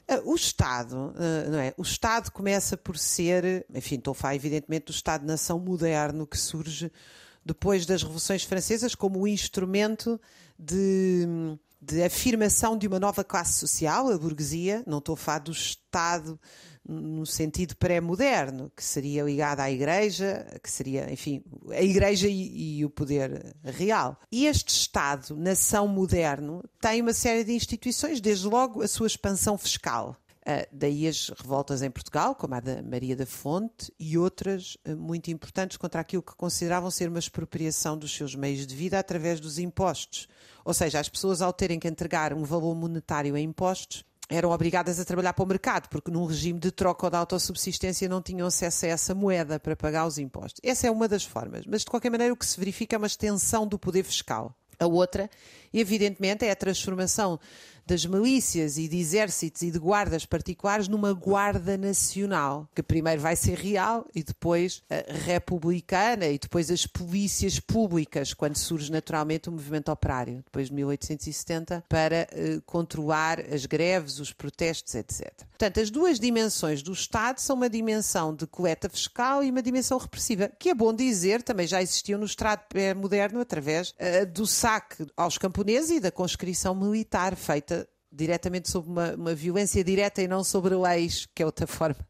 Ah, 0.06 0.20
o 0.24 0.34
Estado, 0.34 1.14
ah, 1.16 1.50
não 1.50 1.58
é? 1.58 1.74
O 1.76 1.82
Estado 1.82 2.30
começa 2.30 2.76
por 2.76 2.98
ser, 2.98 3.66
enfim, 3.74 3.96
estou 3.96 4.12
a 4.12 4.14
falar 4.14 4.34
evidentemente 4.36 4.86
do 4.86 4.92
Estado-nação 4.92 5.58
moderno 5.58 6.26
que 6.26 6.38
surge 6.38 6.92
depois 7.44 7.84
das 7.84 8.02
revoluções 8.02 8.42
francesas 8.42 8.94
como 8.94 9.20
um 9.20 9.26
instrumento 9.26 10.20
de, 10.58 11.26
de 11.80 12.02
afirmação 12.02 12.76
de 12.76 12.86
uma 12.86 12.98
nova 12.98 13.22
classe 13.22 13.58
social, 13.58 14.10
a 14.10 14.18
burguesia, 14.18 14.82
não 14.86 14.98
estou 14.98 15.14
a 15.14 15.16
falar 15.16 15.38
do 15.40 15.52
Estado 15.52 16.40
no 16.86 17.24
sentido 17.24 17.76
pré-moderno, 17.76 18.70
que 18.76 18.84
seria 18.84 19.22
ligada 19.22 19.62
à 19.62 19.70
Igreja, 19.70 20.46
que 20.62 20.70
seria, 20.70 21.10
enfim, 21.12 21.42
a 21.70 21.82
Igreja 21.82 22.28
e, 22.28 22.78
e, 22.78 22.84
o 22.84 22.90
poder 22.90 23.54
real. 23.62 24.18
E 24.30 24.46
este 24.46 24.68
Estado, 24.68 25.36
nação 25.36 25.88
moderno, 25.88 26.62
tem 26.80 27.00
uma 27.00 27.12
série 27.12 27.44
de 27.44 27.52
instituições, 27.52 28.20
desde 28.20 28.46
logo 28.46 28.82
a 28.82 28.88
sua 28.88 29.06
expansão 29.06 29.56
fiscal. 29.56 30.16
Uh, 30.46 30.68
daí 30.70 31.08
as 31.08 31.30
revoltas 31.30 31.80
em 31.80 31.90
Portugal, 31.90 32.34
como 32.34 32.54
a 32.54 32.60
da 32.60 32.82
Maria 32.82 33.16
da 33.16 33.24
Fonte, 33.24 33.90
e 33.98 34.18
outras 34.18 34.76
uh, 34.86 34.94
muito 34.94 35.30
importantes 35.30 35.78
contra 35.78 36.02
aquilo 36.02 36.22
que 36.22 36.34
consideravam 36.36 36.90
ser 36.90 37.08
uma 37.08 37.18
expropriação 37.18 37.96
dos 37.96 38.14
seus 38.14 38.34
meios 38.34 38.66
de 38.66 38.76
vida 38.76 38.98
através 38.98 39.40
dos 39.40 39.58
impostos. 39.58 40.28
Ou 40.62 40.74
seja, 40.74 41.00
as 41.00 41.08
pessoas, 41.08 41.40
ao 41.40 41.50
terem 41.50 41.80
que 41.80 41.88
entregar 41.88 42.34
um 42.34 42.44
valor 42.44 42.74
monetário 42.74 43.34
em 43.38 43.44
impostos, 43.44 44.04
eram 44.28 44.50
obrigadas 44.50 44.98
a 44.98 45.04
trabalhar 45.04 45.32
para 45.32 45.44
o 45.44 45.46
mercado, 45.46 45.88
porque 45.88 46.10
num 46.10 46.24
regime 46.24 46.58
de 46.58 46.70
troca 46.70 47.06
ou 47.06 47.10
de 47.10 47.16
autossubsistência 47.16 48.08
não 48.08 48.22
tinham 48.22 48.46
acesso 48.46 48.86
a 48.86 48.88
essa 48.88 49.14
moeda 49.14 49.60
para 49.60 49.76
pagar 49.76 50.06
os 50.06 50.18
impostos. 50.18 50.60
Essa 50.62 50.86
é 50.86 50.90
uma 50.90 51.06
das 51.06 51.24
formas, 51.24 51.66
mas 51.66 51.82
de 51.82 51.90
qualquer 51.90 52.10
maneira 52.10 52.32
o 52.32 52.36
que 52.36 52.46
se 52.46 52.58
verifica 52.58 52.96
é 52.96 52.98
uma 52.98 53.06
extensão 53.06 53.66
do 53.66 53.78
poder 53.78 54.02
fiscal. 54.02 54.56
A 54.78 54.86
outra, 54.86 55.30
evidentemente, 55.72 56.44
é 56.44 56.50
a 56.50 56.56
transformação 56.56 57.38
das 57.86 58.06
milícias 58.06 58.78
e 58.78 58.88
de 58.88 58.98
exércitos 58.98 59.62
e 59.62 59.70
de 59.70 59.78
guardas 59.78 60.24
particulares 60.24 60.88
numa 60.88 61.12
guarda 61.12 61.76
nacional, 61.76 62.68
que 62.74 62.82
primeiro 62.82 63.20
vai 63.20 63.36
ser 63.36 63.58
real 63.58 64.06
e 64.14 64.22
depois 64.22 64.82
republicana 65.24 66.26
e 66.26 66.38
depois 66.38 66.70
as 66.70 66.86
polícias 66.86 67.58
públicas, 67.60 68.32
quando 68.34 68.56
surge 68.56 68.90
naturalmente 68.90 69.48
o 69.48 69.52
movimento 69.52 69.90
operário, 69.90 70.42
depois 70.44 70.68
de 70.68 70.74
1870, 70.74 71.84
para 71.88 72.26
uh, 72.32 72.62
controlar 72.62 73.40
as 73.52 73.66
greves, 73.66 74.20
os 74.20 74.32
protestos, 74.32 74.94
etc. 74.94 75.32
Portanto, 75.50 75.80
as 75.80 75.90
duas 75.90 76.18
dimensões 76.18 76.82
do 76.82 76.92
Estado 76.92 77.38
são 77.40 77.56
uma 77.56 77.70
dimensão 77.70 78.34
de 78.34 78.46
coleta 78.46 78.88
fiscal 78.88 79.42
e 79.42 79.50
uma 79.50 79.62
dimensão 79.62 79.98
repressiva, 79.98 80.50
que 80.58 80.68
é 80.68 80.74
bom 80.74 80.92
dizer, 80.92 81.42
também 81.42 81.66
já 81.66 81.82
existiu 81.82 82.18
no 82.18 82.26
Estado 82.26 82.62
moderno 82.96 83.40
através 83.40 83.90
uh, 83.90 84.26
do 84.26 84.46
saque 84.46 85.06
aos 85.16 85.38
camponeses 85.38 85.90
e 85.90 86.00
da 86.00 86.10
conscrição 86.10 86.74
militar 86.74 87.36
feita 87.36 87.83
diretamente 88.14 88.70
sobre 88.70 88.90
uma, 88.90 89.14
uma, 89.14 89.34
violência 89.34 89.82
direta 89.82 90.22
e 90.22 90.28
não 90.28 90.44
sobre 90.44 90.74
leis, 90.74 91.26
que 91.34 91.42
é 91.42 91.46
outra 91.46 91.66
forma. 91.66 92.06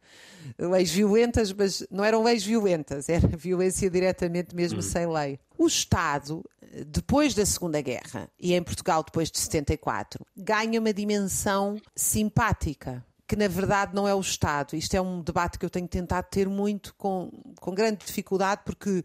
Leis 0.58 0.90
violentas, 0.90 1.52
mas 1.52 1.86
não 1.90 2.04
eram 2.04 2.22
leis 2.22 2.44
violentas, 2.44 3.08
era 3.08 3.26
violência 3.36 3.88
diretamente 3.88 4.54
mesmo 4.54 4.78
uhum. 4.78 4.82
sem 4.82 5.06
lei. 5.06 5.38
O 5.56 5.66
Estado, 5.66 6.44
depois 6.86 7.34
da 7.34 7.46
Segunda 7.46 7.80
Guerra, 7.80 8.28
e 8.38 8.52
em 8.52 8.62
Portugal 8.62 9.02
depois 9.02 9.30
de 9.30 9.38
74, 9.38 10.24
ganha 10.36 10.78
uma 10.78 10.92
dimensão 10.92 11.80
simpática 11.96 13.04
que 13.26 13.36
na 13.36 13.48
verdade 13.48 13.94
não 13.94 14.06
é 14.06 14.14
o 14.14 14.20
Estado. 14.20 14.76
Isto 14.76 14.94
é 14.94 15.00
um 15.00 15.22
debate 15.22 15.58
que 15.58 15.64
eu 15.64 15.70
tenho 15.70 15.88
tentado 15.88 16.26
ter 16.30 16.48
muito 16.48 16.94
com, 16.96 17.30
com 17.58 17.74
grande 17.74 18.04
dificuldade, 18.04 18.62
porque 18.64 19.02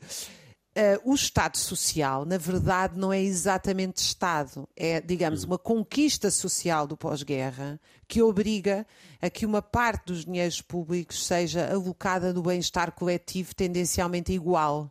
Uh, 0.79 1.11
o 1.11 1.13
Estado 1.13 1.57
Social, 1.57 2.23
na 2.23 2.37
verdade, 2.37 2.97
não 2.97 3.11
é 3.11 3.21
exatamente 3.21 3.97
Estado. 3.97 4.65
É, 4.77 5.01
digamos, 5.01 5.43
uma 5.43 5.57
conquista 5.57 6.31
social 6.31 6.87
do 6.87 6.95
pós-guerra 6.95 7.77
que 8.07 8.21
obriga 8.21 8.87
a 9.21 9.29
que 9.29 9.45
uma 9.45 9.61
parte 9.61 10.05
dos 10.05 10.23
dinheiros 10.23 10.61
públicos 10.61 11.27
seja 11.27 11.69
alocada 11.69 12.31
no 12.31 12.41
bem-estar 12.41 12.93
coletivo 12.93 13.53
tendencialmente 13.53 14.31
igual. 14.31 14.89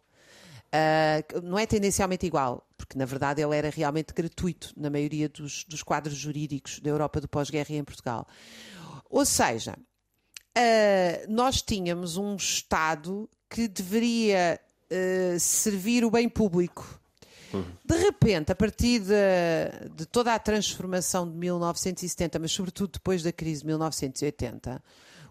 Uh, 0.67 1.41
não 1.41 1.59
é 1.59 1.65
tendencialmente 1.65 2.27
igual, 2.27 2.69
porque 2.77 2.99
na 2.99 3.07
verdade 3.07 3.41
ele 3.41 3.57
era 3.57 3.71
realmente 3.71 4.13
gratuito 4.13 4.75
na 4.77 4.91
maioria 4.91 5.27
dos, 5.27 5.65
dos 5.65 5.83
quadros 5.83 6.15
jurídicos 6.15 6.81
da 6.81 6.91
Europa 6.91 7.19
do 7.19 7.29
pós-guerra 7.29 7.69
e 7.71 7.77
em 7.79 7.85
Portugal. 7.85 8.29
Ou 9.09 9.25
seja, 9.25 9.75
uh, 9.75 11.33
nós 11.33 11.63
tínhamos 11.63 12.19
um 12.19 12.37
Estado 12.37 13.27
que 13.49 13.67
deveria 13.67 14.61
uh, 14.91 15.39
servir 15.39 16.05
o 16.05 16.11
bem 16.11 16.29
público. 16.29 16.99
De 17.85 17.97
repente, 17.97 18.53
a 18.53 18.55
partir 18.55 19.01
de, 19.01 19.89
de, 19.97 20.05
toda 20.07 20.35
a 20.35 20.39
transformação 20.39 21.27
de 21.27 21.35
1970, 21.35 22.39
mas 22.39 22.53
sobretudo 22.53 22.93
depois 22.93 23.23
da 23.23 23.33
crise 23.33 23.61
de 23.63 23.69
1980, 23.69 24.83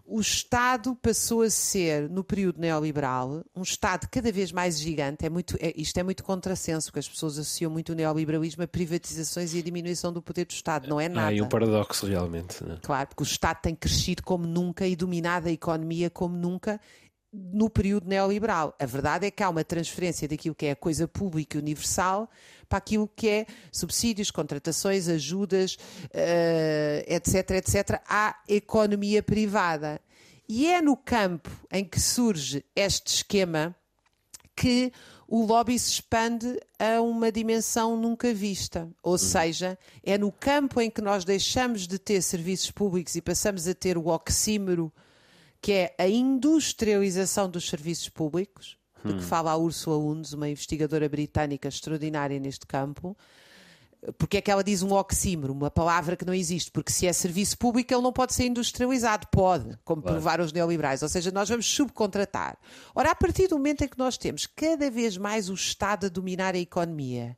o 0.04 0.20
Estado 0.20 0.96
passou 0.96 1.42
a 1.42 1.50
ser, 1.50 2.08
no 2.08 2.24
período 2.24 2.58
neoliberal, 2.58 3.44
um 3.54 3.60
Estado 3.60 4.08
cada 4.10 4.32
vez 4.32 4.50
mais 4.50 4.80
gigante. 4.80 5.26
É 5.26 5.28
muito, 5.28 5.54
é, 5.60 5.72
isto 5.76 5.98
é 5.98 6.02
muito 6.02 6.24
contrassenso, 6.24 6.86
porque 6.86 6.98
as 6.98 7.08
pessoas 7.08 7.38
associam 7.38 7.70
muito 7.70 7.92
o 7.92 7.94
neoliberalismo 7.94 8.62
a 8.62 8.66
privatizações 8.66 9.52
e 9.54 9.58
a 9.58 9.62
diminuição 9.62 10.10
do 10.10 10.22
poder 10.22 10.46
do 10.46 10.50
Estado. 10.50 10.88
Não 10.88 10.98
é 10.98 11.10
nada. 11.10 11.28
Ah, 11.28 11.32
e 11.32 11.42
um 11.42 11.48
paradoxo, 11.48 12.06
realmente. 12.06 12.64
Né? 12.64 12.78
Claro, 12.82 13.08
porque 13.08 13.22
o 13.22 13.24
Estado 13.24 13.60
tem 13.60 13.74
crescido 13.74 14.22
como 14.22 14.46
nunca 14.46 14.86
e 14.86 14.96
dominado 14.96 15.48
a 15.48 15.52
economia 15.52 16.08
como 16.08 16.34
nunca 16.34 16.80
no 17.32 17.68
período 17.68 18.08
neoliberal. 18.08 18.74
A 18.78 18.86
verdade 18.86 19.26
é 19.26 19.30
que 19.30 19.42
há 19.42 19.50
uma 19.50 19.64
transferência 19.64 20.26
daquilo 20.26 20.54
que 20.54 20.66
é 20.66 20.70
a 20.72 20.76
coisa 20.76 21.06
pública 21.06 21.56
e 21.56 21.60
universal 21.60 22.30
para 22.68 22.78
aquilo 22.78 23.08
que 23.08 23.28
é 23.28 23.46
subsídios, 23.70 24.30
contratações, 24.30 25.08
ajudas, 25.08 25.74
uh, 25.74 27.04
etc., 27.06 27.50
etc., 27.52 28.00
à 28.08 28.36
economia 28.48 29.22
privada. 29.22 30.00
E 30.48 30.66
é 30.66 30.80
no 30.80 30.96
campo 30.96 31.50
em 31.70 31.84
que 31.84 32.00
surge 32.00 32.64
este 32.74 33.08
esquema 33.08 33.74
que 34.56 34.92
o 35.26 35.44
lobby 35.44 35.78
se 35.78 35.92
expande 35.92 36.58
a 36.78 37.02
uma 37.02 37.30
dimensão 37.30 37.96
nunca 37.96 38.32
vista. 38.32 38.88
Ou 39.02 39.14
hum. 39.14 39.18
seja, 39.18 39.78
é 40.02 40.16
no 40.16 40.32
campo 40.32 40.80
em 40.80 40.90
que 40.90 41.02
nós 41.02 41.24
deixamos 41.24 41.86
de 41.86 41.98
ter 41.98 42.22
serviços 42.22 42.70
públicos 42.70 43.14
e 43.14 43.20
passamos 43.20 43.68
a 43.68 43.74
ter 43.74 43.98
o 43.98 44.06
oxímero 44.06 44.90
que 45.60 45.72
é 45.72 45.94
a 45.98 46.08
industrialização 46.08 47.50
dos 47.50 47.68
serviços 47.68 48.08
públicos, 48.08 48.78
de 49.04 49.12
que 49.12 49.18
hum. 49.20 49.22
fala 49.22 49.50
a 49.50 49.56
Ursula 49.56 49.98
Undes, 49.98 50.32
uma 50.32 50.48
investigadora 50.48 51.08
britânica 51.08 51.68
extraordinária 51.68 52.38
neste 52.38 52.66
campo. 52.66 53.16
Porque 54.16 54.36
é 54.36 54.40
que 54.40 54.50
ela 54.50 54.62
diz 54.62 54.80
um 54.80 54.92
oxímoro, 54.92 55.52
uma 55.52 55.72
palavra 55.72 56.16
que 56.16 56.24
não 56.24 56.32
existe? 56.32 56.70
Porque 56.70 56.92
se 56.92 57.04
é 57.06 57.12
serviço 57.12 57.58
público, 57.58 57.92
ele 57.92 58.02
não 58.02 58.12
pode 58.12 58.32
ser 58.32 58.46
industrializado. 58.46 59.26
Pode, 59.26 59.76
como 59.84 60.00
claro. 60.00 60.16
provaram 60.16 60.44
os 60.44 60.52
neoliberais. 60.52 61.02
Ou 61.02 61.08
seja, 61.08 61.32
nós 61.32 61.48
vamos 61.48 61.66
subcontratar. 61.66 62.56
Ora, 62.94 63.10
a 63.10 63.14
partir 63.14 63.48
do 63.48 63.56
momento 63.56 63.82
em 63.82 63.88
que 63.88 63.98
nós 63.98 64.16
temos 64.16 64.46
cada 64.46 64.88
vez 64.88 65.16
mais 65.16 65.50
o 65.50 65.54
Estado 65.54 66.06
a 66.06 66.08
dominar 66.08 66.54
a 66.54 66.58
economia, 66.58 67.36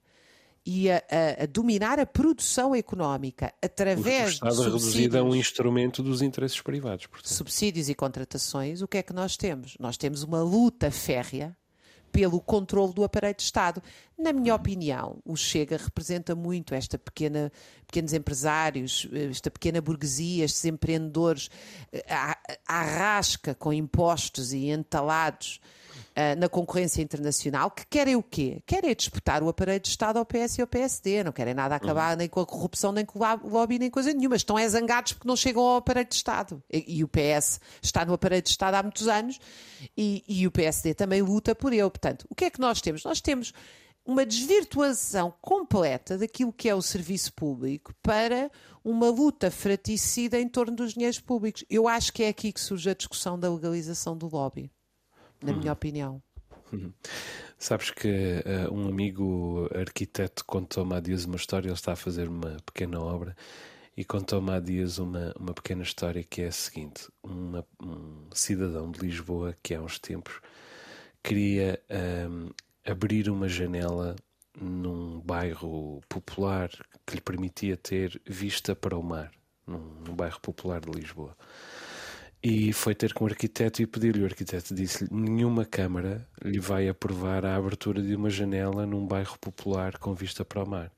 e 0.64 0.90
a, 0.90 0.96
a, 0.96 1.44
a, 1.44 1.46
dominar 1.46 1.98
a 1.98 2.06
produção 2.06 2.74
económica 2.74 3.52
através 3.62 4.28
o 4.28 4.32
Estado 4.32 4.56
de 4.56 4.62
reduzido 4.64 5.18
a 5.18 5.22
um 5.22 5.34
instrumento 5.34 6.02
dos 6.02 6.22
interesses 6.22 6.60
privados. 6.60 7.06
Portanto. 7.06 7.32
Subsídios 7.32 7.88
e 7.88 7.94
contratações, 7.94 8.82
o 8.82 8.88
que 8.88 8.98
é 8.98 9.02
que 9.02 9.12
nós 9.12 9.36
temos? 9.36 9.76
Nós 9.80 9.96
temos 9.96 10.22
uma 10.22 10.42
luta 10.42 10.90
férrea 10.90 11.56
pelo 12.12 12.40
controle 12.40 12.92
do 12.92 13.04
aparelho 13.04 13.36
de 13.36 13.42
Estado. 13.42 13.82
Na 14.18 14.32
minha 14.32 14.54
opinião, 14.54 15.18
o 15.24 15.36
Chega 15.36 15.76
representa 15.76 16.34
muito 16.34 16.74
esta 16.74 16.98
pequena, 16.98 17.52
pequenos 17.86 18.12
empresários, 18.12 19.08
esta 19.12 19.50
pequena 19.50 19.80
burguesia, 19.80 20.44
estes 20.44 20.64
empreendedores 20.64 21.48
eh, 21.92 22.04
à, 22.08 22.36
à 22.66 22.82
rasca 22.82 23.54
com 23.54 23.72
impostos 23.72 24.52
e 24.52 24.68
entalados 24.68 25.60
uh, 26.10 26.38
na 26.38 26.48
concorrência 26.48 27.02
internacional, 27.02 27.70
que 27.70 27.86
querem 27.86 28.16
o 28.16 28.22
quê? 28.22 28.62
Querem 28.66 28.94
disputar 28.94 29.42
o 29.42 29.48
aparelho 29.48 29.80
de 29.80 29.88
Estado 29.88 30.18
ao 30.18 30.24
PS 30.24 30.58
e 30.58 30.60
ao 30.60 30.66
PSD, 30.66 31.24
não 31.24 31.32
querem 31.32 31.54
nada 31.54 31.74
acabar 31.74 32.12
uhum. 32.12 32.18
nem 32.18 32.28
com 32.28 32.40
a 32.40 32.46
corrupção, 32.46 32.92
nem 32.92 33.04
com 33.04 33.18
o 33.18 33.48
lobby, 33.48 33.78
nem 33.78 33.90
coisa 33.90 34.12
nenhuma. 34.12 34.36
Estão 34.36 34.58
é 34.58 34.68
zangados 34.68 35.12
porque 35.12 35.28
não 35.28 35.36
chegam 35.36 35.62
ao 35.62 35.76
aparelho 35.76 36.08
de 36.08 36.14
Estado. 36.14 36.62
E, 36.70 36.98
e 36.98 37.04
o 37.04 37.08
PS 37.08 37.60
está 37.82 38.04
no 38.04 38.14
aparelho 38.14 38.42
de 38.42 38.50
Estado 38.50 38.74
há 38.74 38.82
muitos 38.82 39.08
anos 39.08 39.38
e, 39.96 40.24
e 40.28 40.46
o 40.46 40.50
PSD 40.50 40.94
também 40.94 41.22
luta 41.22 41.54
por 41.54 41.72
ele. 41.72 41.90
Portanto, 41.90 42.26
o 42.28 42.34
que 42.34 42.46
é 42.46 42.50
que 42.50 42.60
nós 42.60 42.80
temos? 42.80 43.04
Nós 43.04 43.20
temos 43.20 43.52
uma 44.04 44.26
desvirtuação 44.26 45.32
completa 45.40 46.18
daquilo 46.18 46.52
que 46.52 46.68
é 46.68 46.74
o 46.74 46.82
serviço 46.82 47.32
público 47.32 47.94
para 48.02 48.50
uma 48.82 49.10
luta 49.10 49.50
fraticida 49.50 50.40
em 50.40 50.48
torno 50.48 50.74
dos 50.74 50.94
dinheiros 50.94 51.20
públicos. 51.20 51.64
Eu 51.68 51.86
acho 51.86 52.12
que 52.12 52.22
é 52.22 52.28
aqui 52.28 52.52
que 52.52 52.60
surge 52.60 52.90
a 52.90 52.94
discussão 52.94 53.38
da 53.38 53.52
legalização 53.52 54.16
do 54.16 54.26
lobby 54.26 54.70
na 55.42 55.52
minha 55.52 55.72
opinião. 55.72 56.22
Sabes 57.58 57.90
que 57.90 58.08
uh, 58.08 58.72
um 58.72 58.88
amigo 58.88 59.68
arquiteto 59.74 60.44
contou-me 60.44 60.94
há 60.94 61.00
dias 61.00 61.24
uma 61.24 61.36
história, 61.36 61.68
ele 61.68 61.74
está 61.74 61.92
a 61.92 61.96
fazer 61.96 62.28
uma 62.28 62.56
pequena 62.64 63.00
obra 63.00 63.36
e 63.96 64.04
contou-me 64.04 64.50
há 64.50 64.60
dias 64.60 64.98
uma, 64.98 65.34
uma 65.38 65.52
pequena 65.52 65.82
história 65.82 66.22
que 66.22 66.42
é 66.42 66.46
a 66.46 66.52
seguinte: 66.52 67.08
uma, 67.22 67.66
um 67.82 68.28
cidadão 68.32 68.90
de 68.90 69.00
Lisboa 69.00 69.56
que 69.62 69.74
há 69.74 69.80
uns 69.82 69.98
tempos 69.98 70.40
queria 71.22 71.78
um, 71.90 71.94
ehm, 71.94 72.50
abrir 72.86 73.28
uma 73.28 73.48
janela 73.48 74.16
num 74.58 75.20
bairro 75.20 76.00
popular 76.08 76.70
que 77.06 77.14
lhe 77.14 77.20
permitia 77.20 77.76
ter 77.76 78.20
vista 78.26 78.74
para 78.74 78.96
o 78.96 79.02
mar, 79.02 79.30
num, 79.66 79.78
num 80.06 80.14
bairro 80.14 80.40
popular 80.40 80.80
de 80.80 80.90
Lisboa. 80.90 81.36
E 82.42 82.72
foi 82.72 82.94
ter 82.94 83.12
com 83.12 83.24
o 83.24 83.28
arquiteto 83.28 83.82
e 83.82 83.86
pedir-lhe. 83.86 84.22
O 84.22 84.24
arquiteto 84.24 84.74
disse-lhe: 84.74 85.10
nenhuma 85.12 85.66
Câmara 85.66 86.26
lhe 86.42 86.58
vai 86.58 86.88
aprovar 86.88 87.44
a 87.44 87.54
abertura 87.54 88.02
de 88.02 88.14
uma 88.14 88.30
janela 88.30 88.86
num 88.86 89.06
bairro 89.06 89.38
popular 89.38 89.98
com 89.98 90.14
vista 90.14 90.42
para 90.42 90.64
o 90.64 90.68
mar. 90.68 90.90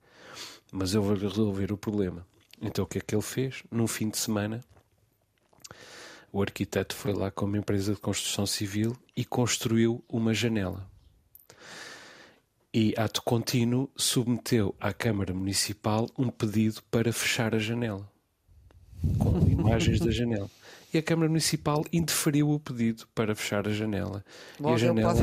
Mas 0.70 0.94
eu 0.94 1.02
vou 1.02 1.16
resolver 1.16 1.72
o 1.72 1.76
problema. 1.76 2.24
Então 2.60 2.84
o 2.84 2.88
que 2.88 2.98
é 2.98 3.00
que 3.00 3.14
ele 3.14 3.22
fez? 3.22 3.64
Num 3.72 3.88
fim 3.88 4.08
de 4.08 4.18
semana, 4.18 4.60
o 6.32 6.40
arquiteto 6.40 6.94
foi 6.94 7.12
lá 7.12 7.28
com 7.28 7.44
uma 7.44 7.58
empresa 7.58 7.92
de 7.92 8.00
construção 8.00 8.46
civil 8.46 8.96
e 9.16 9.24
construiu 9.24 10.02
uma 10.08 10.32
janela. 10.32 10.88
E, 12.72 12.94
ato 12.96 13.20
contínuo, 13.20 13.90
submeteu 13.94 14.74
à 14.80 14.94
Câmara 14.94 15.34
Municipal 15.34 16.08
um 16.16 16.30
pedido 16.30 16.82
para 16.84 17.12
fechar 17.12 17.54
a 17.54 17.58
janela, 17.58 18.10
com 19.18 19.46
imagens 19.46 20.00
da 20.00 20.08
janela 20.12 20.48
e 20.92 20.98
a 20.98 21.02
Câmara 21.02 21.28
Municipal 21.28 21.84
indeferiu 21.92 22.50
o 22.50 22.60
pedido 22.60 23.06
para 23.14 23.34
fechar 23.34 23.66
a 23.66 23.72
janela. 23.72 24.24
Logo 24.60 24.74
e 24.74 24.74
a 24.74 24.78
janela. 24.78 25.14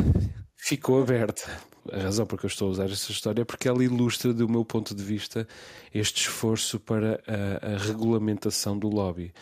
Ficou 0.60 1.02
aberta. 1.02 1.50
A 1.92 2.02
razão 2.04 2.26
por 2.26 2.38
que 2.38 2.46
eu 2.46 2.50
estou 2.50 2.68
a 2.68 2.72
usar 2.72 2.92
esta 2.92 3.12
história 3.12 3.42
é 3.42 3.46
porque 3.46 3.68
ela 3.68 3.84
ilustra, 3.84 4.34
do 4.34 4.48
meu 4.48 4.64
ponto 4.64 4.94
de 4.94 5.04
vista, 5.04 5.48
este 5.94 6.22
esforço 6.22 6.80
para 6.80 7.20
a, 7.26 7.74
a, 7.74 7.78
regulamentação 7.78 8.78
do 8.78 8.88
lobby. 8.88 9.34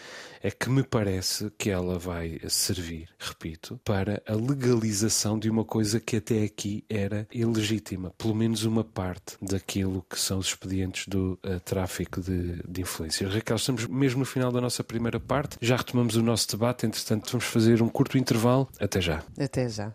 É 0.42 0.52
que 0.52 0.70
me 0.70 0.84
parece 0.84 1.52
que 1.58 1.70
ela 1.70 1.98
vai 1.98 2.40
servir, 2.48 3.10
repito, 3.20 3.80
para 3.84 4.22
a 4.26 4.34
legalização 4.34 5.38
de 5.38 5.50
uma 5.50 5.66
coisa 5.66 6.00
que 6.00 6.18
até 6.18 6.44
aqui 6.44 6.86
era 6.88 7.28
ilegítima. 7.34 8.14
Pelo 8.18 8.36
menos 8.36 8.64
uma 8.64 8.84
parte 8.84 9.36
daquilo 9.42 10.06
que 10.10 10.18
são 10.18 10.38
os 10.38 10.48
expedientes 10.48 11.08
do 11.08 11.38
uh, 11.44 11.60
tráfico 11.66 12.22
de, 12.22 12.62
de 12.66 12.82
influências. 12.82 13.34
Raquel, 13.34 13.58
estamos 13.58 13.88
mesmo 13.88 14.20
no 14.20 14.26
final 14.26 14.52
da 14.52 14.62
nossa 14.62 14.84
primeira 14.84 15.20
parte. 15.20 15.58
Já 15.60 15.76
retomamos 15.76 16.16
o 16.16 16.22
nosso 16.22 16.50
debate, 16.52 16.86
entretanto, 16.86 17.30
vamos 17.32 17.46
fazer 17.46 17.82
um 17.82 17.90
curto 17.90 18.18
intervalo. 18.18 18.70
Até 18.80 19.02
já. 19.02 19.24
Até 19.38 19.68
já. 19.68 19.92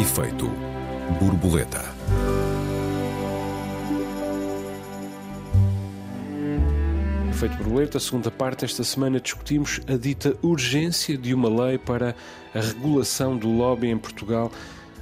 Efeito 0.00 0.48
borboleta. 1.20 1.84
Efeito 7.28 7.54
borboleta, 7.58 8.00
segunda 8.00 8.30
parte. 8.30 8.64
Esta 8.64 8.82
semana 8.82 9.20
discutimos 9.20 9.78
a 9.86 9.98
dita 9.98 10.34
urgência 10.40 11.18
de 11.18 11.34
uma 11.34 11.50
lei 11.66 11.76
para 11.76 12.16
a 12.54 12.60
regulação 12.60 13.36
do 13.36 13.50
lobby 13.50 13.88
em 13.88 13.98
Portugal. 13.98 14.50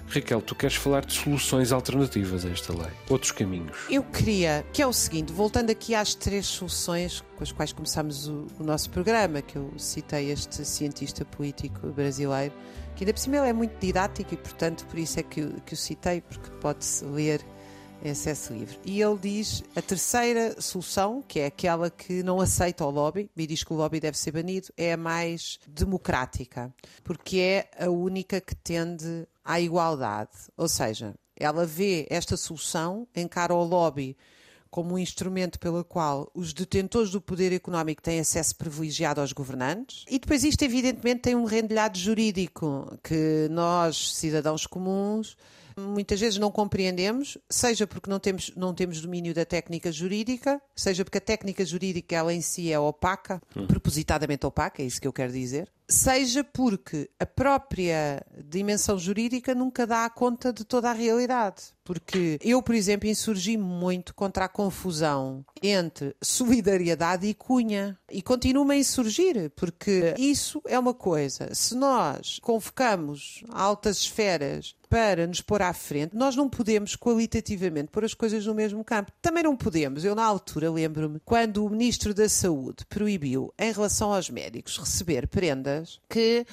Raquel, 0.08 0.42
tu 0.42 0.56
queres 0.56 0.74
falar 0.74 1.04
de 1.04 1.12
soluções 1.12 1.70
alternativas 1.70 2.44
a 2.44 2.48
esta 2.48 2.72
lei? 2.72 2.90
Outros 3.08 3.30
caminhos? 3.30 3.76
Eu 3.88 4.02
queria, 4.02 4.66
que 4.72 4.82
é 4.82 4.86
o 4.86 4.92
seguinte, 4.92 5.32
voltando 5.32 5.70
aqui 5.70 5.94
às 5.94 6.16
três 6.16 6.44
soluções 6.44 7.22
com 7.36 7.44
as 7.44 7.52
quais 7.52 7.72
começámos 7.72 8.26
o, 8.26 8.48
o 8.58 8.64
nosso 8.64 8.90
programa, 8.90 9.42
que 9.42 9.54
eu 9.54 9.70
citei 9.76 10.32
este 10.32 10.64
cientista 10.64 11.24
político 11.24 11.86
brasileiro, 11.88 12.52
que 12.98 13.04
ainda 13.04 13.12
por 13.12 13.20
cima 13.20 13.36
ele 13.36 13.48
é 13.50 13.52
muito 13.52 13.78
didático 13.78 14.34
e, 14.34 14.36
portanto, 14.36 14.84
por 14.86 14.98
isso 14.98 15.20
é 15.20 15.22
que, 15.22 15.52
que 15.64 15.72
o 15.72 15.76
citei, 15.76 16.20
porque 16.20 16.50
pode-se 16.60 17.04
ler 17.04 17.40
em 18.02 18.10
acesso 18.10 18.52
livre. 18.52 18.76
E 18.84 19.00
ele 19.00 19.16
diz 19.16 19.62
a 19.76 19.80
terceira 19.80 20.60
solução, 20.60 21.22
que 21.22 21.38
é 21.38 21.46
aquela 21.46 21.90
que 21.90 22.24
não 22.24 22.40
aceita 22.40 22.84
o 22.84 22.90
lobby, 22.90 23.30
e 23.36 23.46
diz 23.46 23.62
que 23.62 23.72
o 23.72 23.76
lobby 23.76 24.00
deve 24.00 24.18
ser 24.18 24.32
banido, 24.32 24.66
é 24.76 24.94
a 24.94 24.96
mais 24.96 25.60
democrática, 25.68 26.74
porque 27.04 27.38
é 27.38 27.70
a 27.78 27.88
única 27.88 28.40
que 28.40 28.56
tende 28.56 29.28
à 29.44 29.60
igualdade. 29.60 30.32
Ou 30.56 30.68
seja, 30.68 31.14
ela 31.36 31.64
vê 31.64 32.04
esta 32.10 32.36
solução, 32.36 33.06
encara 33.14 33.54
o 33.54 33.62
lobby 33.62 34.16
como 34.70 34.94
um 34.94 34.98
instrumento 34.98 35.58
pelo 35.58 35.84
qual 35.84 36.30
os 36.34 36.52
detentores 36.52 37.10
do 37.10 37.20
poder 37.20 37.52
económico 37.52 38.02
têm 38.02 38.20
acesso 38.20 38.56
privilegiado 38.56 39.20
aos 39.20 39.32
governantes. 39.32 40.04
E 40.08 40.18
depois 40.18 40.44
isto, 40.44 40.62
evidentemente, 40.62 41.22
tem 41.22 41.34
um 41.34 41.44
rendilhado 41.44 41.98
jurídico 41.98 42.98
que 43.02 43.48
nós, 43.50 44.14
cidadãos 44.14 44.66
comuns, 44.66 45.36
muitas 45.78 46.20
vezes 46.20 46.38
não 46.38 46.50
compreendemos, 46.50 47.38
seja 47.48 47.86
porque 47.86 48.10
não 48.10 48.18
temos, 48.18 48.52
não 48.56 48.74
temos 48.74 49.00
domínio 49.00 49.32
da 49.32 49.44
técnica 49.44 49.92
jurídica, 49.92 50.60
seja 50.74 51.04
porque 51.04 51.18
a 51.18 51.22
técnica 51.22 51.64
jurídica 51.64 52.16
ela 52.16 52.34
em 52.34 52.40
si 52.40 52.72
é 52.72 52.78
opaca, 52.78 53.40
hum. 53.56 53.66
propositadamente 53.66 54.44
opaca, 54.44 54.82
é 54.82 54.86
isso 54.86 55.00
que 55.00 55.06
eu 55.06 55.12
quero 55.12 55.32
dizer, 55.32 55.70
seja 55.88 56.42
porque 56.44 57.08
a 57.18 57.24
própria 57.24 58.24
dimensão 58.44 58.98
jurídica 58.98 59.54
nunca 59.54 59.86
dá 59.86 60.08
conta 60.10 60.52
de 60.52 60.64
toda 60.64 60.90
a 60.90 60.92
realidade. 60.92 61.62
Porque 61.88 62.38
eu, 62.42 62.62
por 62.62 62.74
exemplo, 62.74 63.08
insurgi 63.08 63.56
muito 63.56 64.14
contra 64.14 64.44
a 64.44 64.48
confusão 64.48 65.42
entre 65.62 66.14
solidariedade 66.20 67.26
e 67.26 67.32
cunha. 67.32 67.98
E 68.10 68.20
continuo 68.20 68.70
a 68.70 68.76
insurgir, 68.76 69.50
porque 69.56 70.14
isso 70.18 70.60
é 70.66 70.78
uma 70.78 70.92
coisa. 70.92 71.48
Se 71.54 71.74
nós 71.74 72.38
convocamos 72.42 73.42
altas 73.48 73.96
esferas 74.00 74.76
para 74.90 75.26
nos 75.26 75.40
pôr 75.40 75.62
à 75.62 75.72
frente, 75.72 76.14
nós 76.14 76.36
não 76.36 76.46
podemos 76.46 76.94
qualitativamente 76.94 77.88
pôr 77.90 78.04
as 78.04 78.12
coisas 78.12 78.44
no 78.44 78.54
mesmo 78.54 78.84
campo. 78.84 79.10
Também 79.22 79.44
não 79.44 79.56
podemos. 79.56 80.04
Eu, 80.04 80.14
na 80.14 80.24
altura, 80.24 80.70
lembro-me 80.70 81.18
quando 81.24 81.64
o 81.64 81.70
Ministro 81.70 82.12
da 82.12 82.28
Saúde 82.28 82.84
proibiu, 82.86 83.50
em 83.58 83.72
relação 83.72 84.12
aos 84.12 84.28
médicos, 84.28 84.76
receber 84.76 85.26
prendas 85.26 85.98
que 86.06 86.44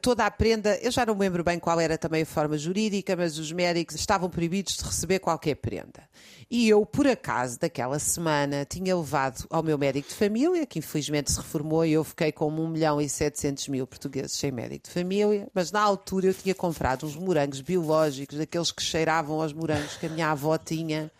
toda 0.00 0.24
a 0.24 0.30
prenda, 0.30 0.78
eu 0.78 0.90
já 0.90 1.04
não 1.04 1.14
me 1.14 1.20
lembro 1.20 1.44
bem 1.44 1.58
qual 1.58 1.78
era 1.78 1.98
também 1.98 2.22
a 2.22 2.26
forma 2.26 2.56
jurídica, 2.56 3.14
mas 3.14 3.38
os 3.38 3.52
médicos 3.52 3.96
estavam 3.96 4.30
proibidos 4.30 4.76
de 4.76 4.84
receber 4.84 5.18
qualquer 5.18 5.56
prenda. 5.56 6.08
E 6.50 6.68
eu, 6.68 6.86
por 6.86 7.06
acaso, 7.06 7.58
daquela 7.58 7.98
semana, 7.98 8.64
tinha 8.64 8.96
levado 8.96 9.44
ao 9.50 9.62
meu 9.62 9.76
médico 9.76 10.08
de 10.08 10.14
família, 10.14 10.64
que 10.64 10.78
infelizmente 10.78 11.30
se 11.30 11.38
reformou, 11.38 11.84
e 11.84 11.92
eu 11.92 12.04
fiquei 12.04 12.32
com 12.32 12.48
1 12.48 12.68
milhão 12.68 13.00
e 13.00 13.08
700 13.08 13.68
mil 13.68 13.86
portugueses 13.86 14.32
sem 14.32 14.50
médico 14.50 14.86
de 14.86 14.90
família, 14.90 15.48
mas 15.52 15.70
na 15.70 15.80
altura 15.80 16.26
eu 16.26 16.34
tinha 16.34 16.54
comprado 16.54 17.06
uns 17.06 17.16
morangos 17.16 17.60
biológicos, 17.60 18.38
daqueles 18.38 18.72
que 18.72 18.82
cheiravam 18.82 19.42
aos 19.42 19.52
morangos 19.52 19.96
que 19.96 20.06
a 20.06 20.08
minha 20.08 20.30
avó 20.30 20.56
tinha. 20.56 21.10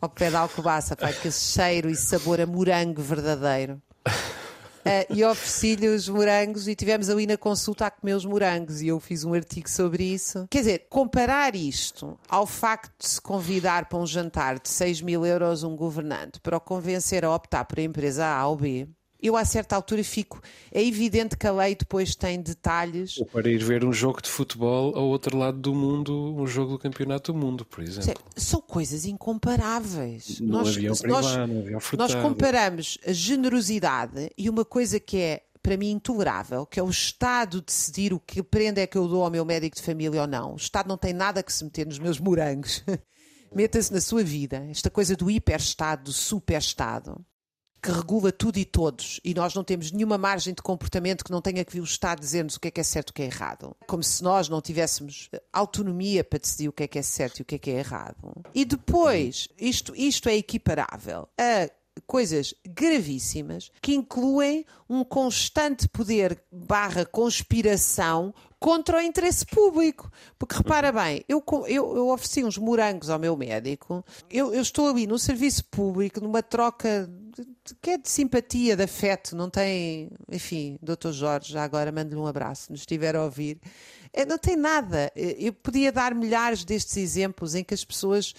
ao 0.00 0.08
pé 0.08 0.30
da 0.30 0.40
alcobaça, 0.40 0.94
que 0.94 1.30
cheiro 1.32 1.90
e 1.90 1.96
sabor 1.96 2.40
a 2.40 2.46
morango 2.46 3.02
verdadeiro. 3.02 3.82
Uh, 4.88 5.14
e 5.14 5.24
ofereci-lhe 5.24 5.88
os 5.88 6.08
morangos 6.08 6.66
e 6.66 6.74
tivemos 6.74 7.10
ali 7.10 7.26
na 7.26 7.36
consulta 7.36 7.86
a 7.86 7.90
comer 7.90 8.14
os 8.14 8.24
morangos 8.24 8.80
e 8.80 8.88
eu 8.88 8.98
fiz 8.98 9.22
um 9.22 9.34
artigo 9.34 9.68
sobre 9.68 10.04
isso. 10.04 10.46
Quer 10.50 10.58
dizer, 10.60 10.86
comparar 10.88 11.54
isto 11.54 12.18
ao 12.28 12.46
facto 12.46 12.92
de 12.98 13.06
se 13.06 13.20
convidar 13.20 13.86
para 13.86 13.98
um 13.98 14.06
jantar 14.06 14.58
de 14.58 14.68
6 14.68 15.02
mil 15.02 15.26
euros 15.26 15.62
um 15.62 15.76
governante 15.76 16.40
para 16.40 16.56
o 16.56 16.60
convencer 16.60 17.24
a 17.24 17.34
optar 17.34 17.64
por 17.64 17.78
a 17.78 17.82
empresa 17.82 18.26
A 18.26 18.46
ou 18.46 18.56
B, 18.56 18.88
eu 19.20 19.36
a 19.36 19.44
certa 19.44 19.74
altura 19.74 20.04
fico. 20.04 20.40
É 20.72 20.82
evidente 20.82 21.36
que 21.36 21.46
a 21.46 21.52
lei 21.52 21.74
depois 21.74 22.14
tem 22.14 22.40
detalhes. 22.40 23.18
Ou 23.18 23.26
para 23.26 23.48
ir 23.50 23.62
ver 23.62 23.84
um 23.84 23.92
jogo 23.92 24.22
de 24.22 24.28
futebol 24.28 24.96
ao 24.96 25.06
outro 25.06 25.36
lado 25.36 25.58
do 25.58 25.74
mundo, 25.74 26.34
um 26.36 26.46
jogo 26.46 26.72
do 26.72 26.78
Campeonato 26.78 27.32
do 27.32 27.38
Mundo, 27.38 27.64
por 27.64 27.82
exemplo. 27.82 28.22
São 28.36 28.60
coisas 28.60 29.04
incomparáveis. 29.04 30.40
No 30.40 30.48
nós, 30.48 30.68
avião 30.68 30.94
privado, 30.94 31.22
nós, 31.22 31.36
avião 31.36 31.80
nós 31.96 32.14
comparamos 32.14 32.98
a 33.06 33.12
generosidade 33.12 34.30
e 34.38 34.48
uma 34.48 34.64
coisa 34.64 35.00
que 35.00 35.16
é 35.16 35.42
para 35.60 35.76
mim 35.76 35.90
intolerável, 35.90 36.64
que 36.64 36.78
é 36.78 36.82
o 36.82 36.88
Estado 36.88 37.60
decidir 37.60 38.12
o 38.12 38.20
que 38.20 38.42
prenda 38.42 38.80
é 38.80 38.86
que 38.86 38.96
eu 38.96 39.08
dou 39.08 39.24
ao 39.24 39.30
meu 39.30 39.44
médico 39.44 39.76
de 39.76 39.82
família 39.82 40.22
ou 40.22 40.26
não. 40.26 40.52
O 40.52 40.56
Estado 40.56 40.88
não 40.88 40.96
tem 40.96 41.12
nada 41.12 41.42
que 41.42 41.52
se 41.52 41.64
meter 41.64 41.86
nos 41.86 41.98
meus 41.98 42.20
morangos. 42.20 42.84
Meta-se 43.52 43.92
na 43.92 44.00
sua 44.00 44.22
vida. 44.22 44.64
Esta 44.70 44.90
coisa 44.90 45.16
do 45.16 45.30
hiper-Estado, 45.30 46.04
do 46.04 46.12
super-Estado 46.12 47.24
que 47.82 47.90
regula 47.90 48.32
tudo 48.32 48.58
e 48.58 48.64
todos 48.64 49.20
e 49.24 49.34
nós 49.34 49.54
não 49.54 49.62
temos 49.62 49.92
nenhuma 49.92 50.18
margem 50.18 50.52
de 50.52 50.62
comportamento 50.62 51.24
que 51.24 51.30
não 51.30 51.40
tenha 51.40 51.64
que 51.64 51.72
vir 51.72 51.80
o 51.80 51.84
Estado 51.84 52.20
dizer-nos 52.20 52.56
o 52.56 52.60
que 52.60 52.68
é 52.68 52.70
que 52.70 52.80
é 52.80 52.84
certo 52.84 53.10
e 53.10 53.12
o 53.12 53.14
que 53.14 53.22
é 53.22 53.26
errado. 53.26 53.76
Como 53.86 54.02
se 54.02 54.22
nós 54.22 54.48
não 54.48 54.60
tivéssemos 54.60 55.28
autonomia 55.52 56.24
para 56.24 56.38
decidir 56.38 56.68
o 56.68 56.72
que 56.72 56.82
é 56.82 56.88
que 56.88 56.98
é 56.98 57.02
certo 57.02 57.38
e 57.38 57.42
o 57.42 57.44
que 57.44 57.54
é 57.54 57.58
que 57.58 57.70
é 57.70 57.78
errado. 57.78 58.32
E 58.54 58.64
depois, 58.64 59.48
isto, 59.58 59.94
isto 59.94 60.28
é 60.28 60.36
equiparável 60.36 61.28
a 61.38 61.70
coisas 62.06 62.54
gravíssimas 62.66 63.70
que 63.80 63.94
incluem 63.94 64.64
um 64.88 65.04
constante 65.04 65.88
poder 65.88 66.42
barra 66.50 67.04
conspiração 67.04 68.32
contra 68.58 68.98
o 68.98 69.00
interesse 69.00 69.46
público. 69.46 70.10
Porque 70.38 70.56
repara 70.56 70.92
bem, 70.92 71.24
eu, 71.28 71.42
eu, 71.66 71.96
eu 71.96 72.08
ofereci 72.08 72.44
uns 72.44 72.58
morangos 72.58 73.10
ao 73.10 73.18
meu 73.18 73.36
médico, 73.36 74.04
eu, 74.30 74.52
eu 74.52 74.62
estou 74.62 74.88
ali 74.88 75.06
no 75.06 75.18
serviço 75.18 75.64
público, 75.66 76.20
numa 76.20 76.42
troca 76.42 77.08
de, 77.08 77.46
que 77.80 77.90
é 77.90 77.98
de 77.98 78.08
simpatia, 78.08 78.76
de 78.76 78.82
afeto, 78.82 79.36
não 79.36 79.48
tem. 79.48 80.10
Enfim, 80.30 80.78
doutor 80.82 81.12
Jorge, 81.12 81.52
já 81.52 81.62
agora 81.62 81.92
mando-lhe 81.92 82.20
um 82.20 82.26
abraço, 82.26 82.64
se 82.64 82.70
nos 82.70 82.80
estiver 82.80 83.14
a 83.14 83.24
ouvir. 83.24 83.60
É, 84.12 84.24
não 84.24 84.38
tem 84.38 84.56
nada. 84.56 85.12
Eu 85.14 85.52
podia 85.52 85.92
dar 85.92 86.14
milhares 86.14 86.64
destes 86.64 86.96
exemplos 86.96 87.54
em 87.54 87.62
que 87.62 87.74
as 87.74 87.84
pessoas 87.84 88.34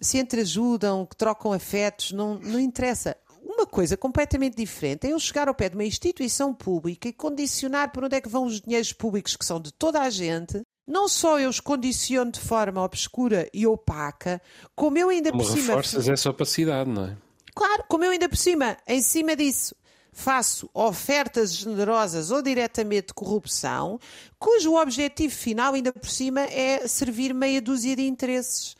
se 0.00 0.18
entreajudam, 0.18 1.06
que 1.06 1.16
trocam 1.16 1.52
afetos, 1.52 2.12
não, 2.12 2.38
não 2.38 2.60
interessa 2.60 3.16
uma 3.58 3.66
coisa 3.66 3.96
completamente 3.96 4.56
diferente 4.56 5.06
é 5.06 5.12
eu 5.12 5.18
chegar 5.18 5.48
ao 5.48 5.54
pé 5.54 5.68
de 5.68 5.74
uma 5.74 5.84
instituição 5.84 6.54
pública 6.54 7.08
e 7.08 7.12
condicionar 7.12 7.90
por 7.90 8.04
onde 8.04 8.14
é 8.14 8.20
que 8.20 8.28
vão 8.28 8.44
os 8.44 8.60
dinheiros 8.60 8.92
públicos 8.92 9.34
que 9.34 9.44
são 9.44 9.60
de 9.60 9.72
toda 9.72 10.00
a 10.00 10.10
gente. 10.10 10.62
Não 10.86 11.08
só 11.08 11.38
eu 11.40 11.48
os 11.50 11.58
condiciono 11.58 12.30
de 12.30 12.40
forma 12.40 12.82
obscura 12.82 13.48
e 13.52 13.66
opaca, 13.66 14.40
como 14.74 14.96
eu 14.96 15.08
ainda 15.08 15.30
como 15.30 15.42
por 15.42 15.50
cima. 15.50 15.66
reforças 15.68 16.08
essa 16.08 16.30
opacidade, 16.30 16.88
não 16.88 17.06
é? 17.06 17.16
Claro, 17.54 17.84
como 17.88 18.04
eu 18.04 18.10
ainda 18.10 18.28
por 18.28 18.38
cima, 18.38 18.76
em 18.86 19.02
cima 19.02 19.34
disso, 19.34 19.74
faço 20.12 20.70
ofertas 20.72 21.54
generosas 21.54 22.30
ou 22.30 22.40
diretamente 22.40 23.08
de 23.08 23.14
corrupção, 23.14 23.98
cujo 24.38 24.76
objetivo 24.76 25.34
final, 25.34 25.74
ainda 25.74 25.92
por 25.92 26.08
cima, 26.08 26.42
é 26.42 26.86
servir 26.86 27.34
meia 27.34 27.60
dúzia 27.60 27.96
de 27.96 28.06
interesses 28.06 28.77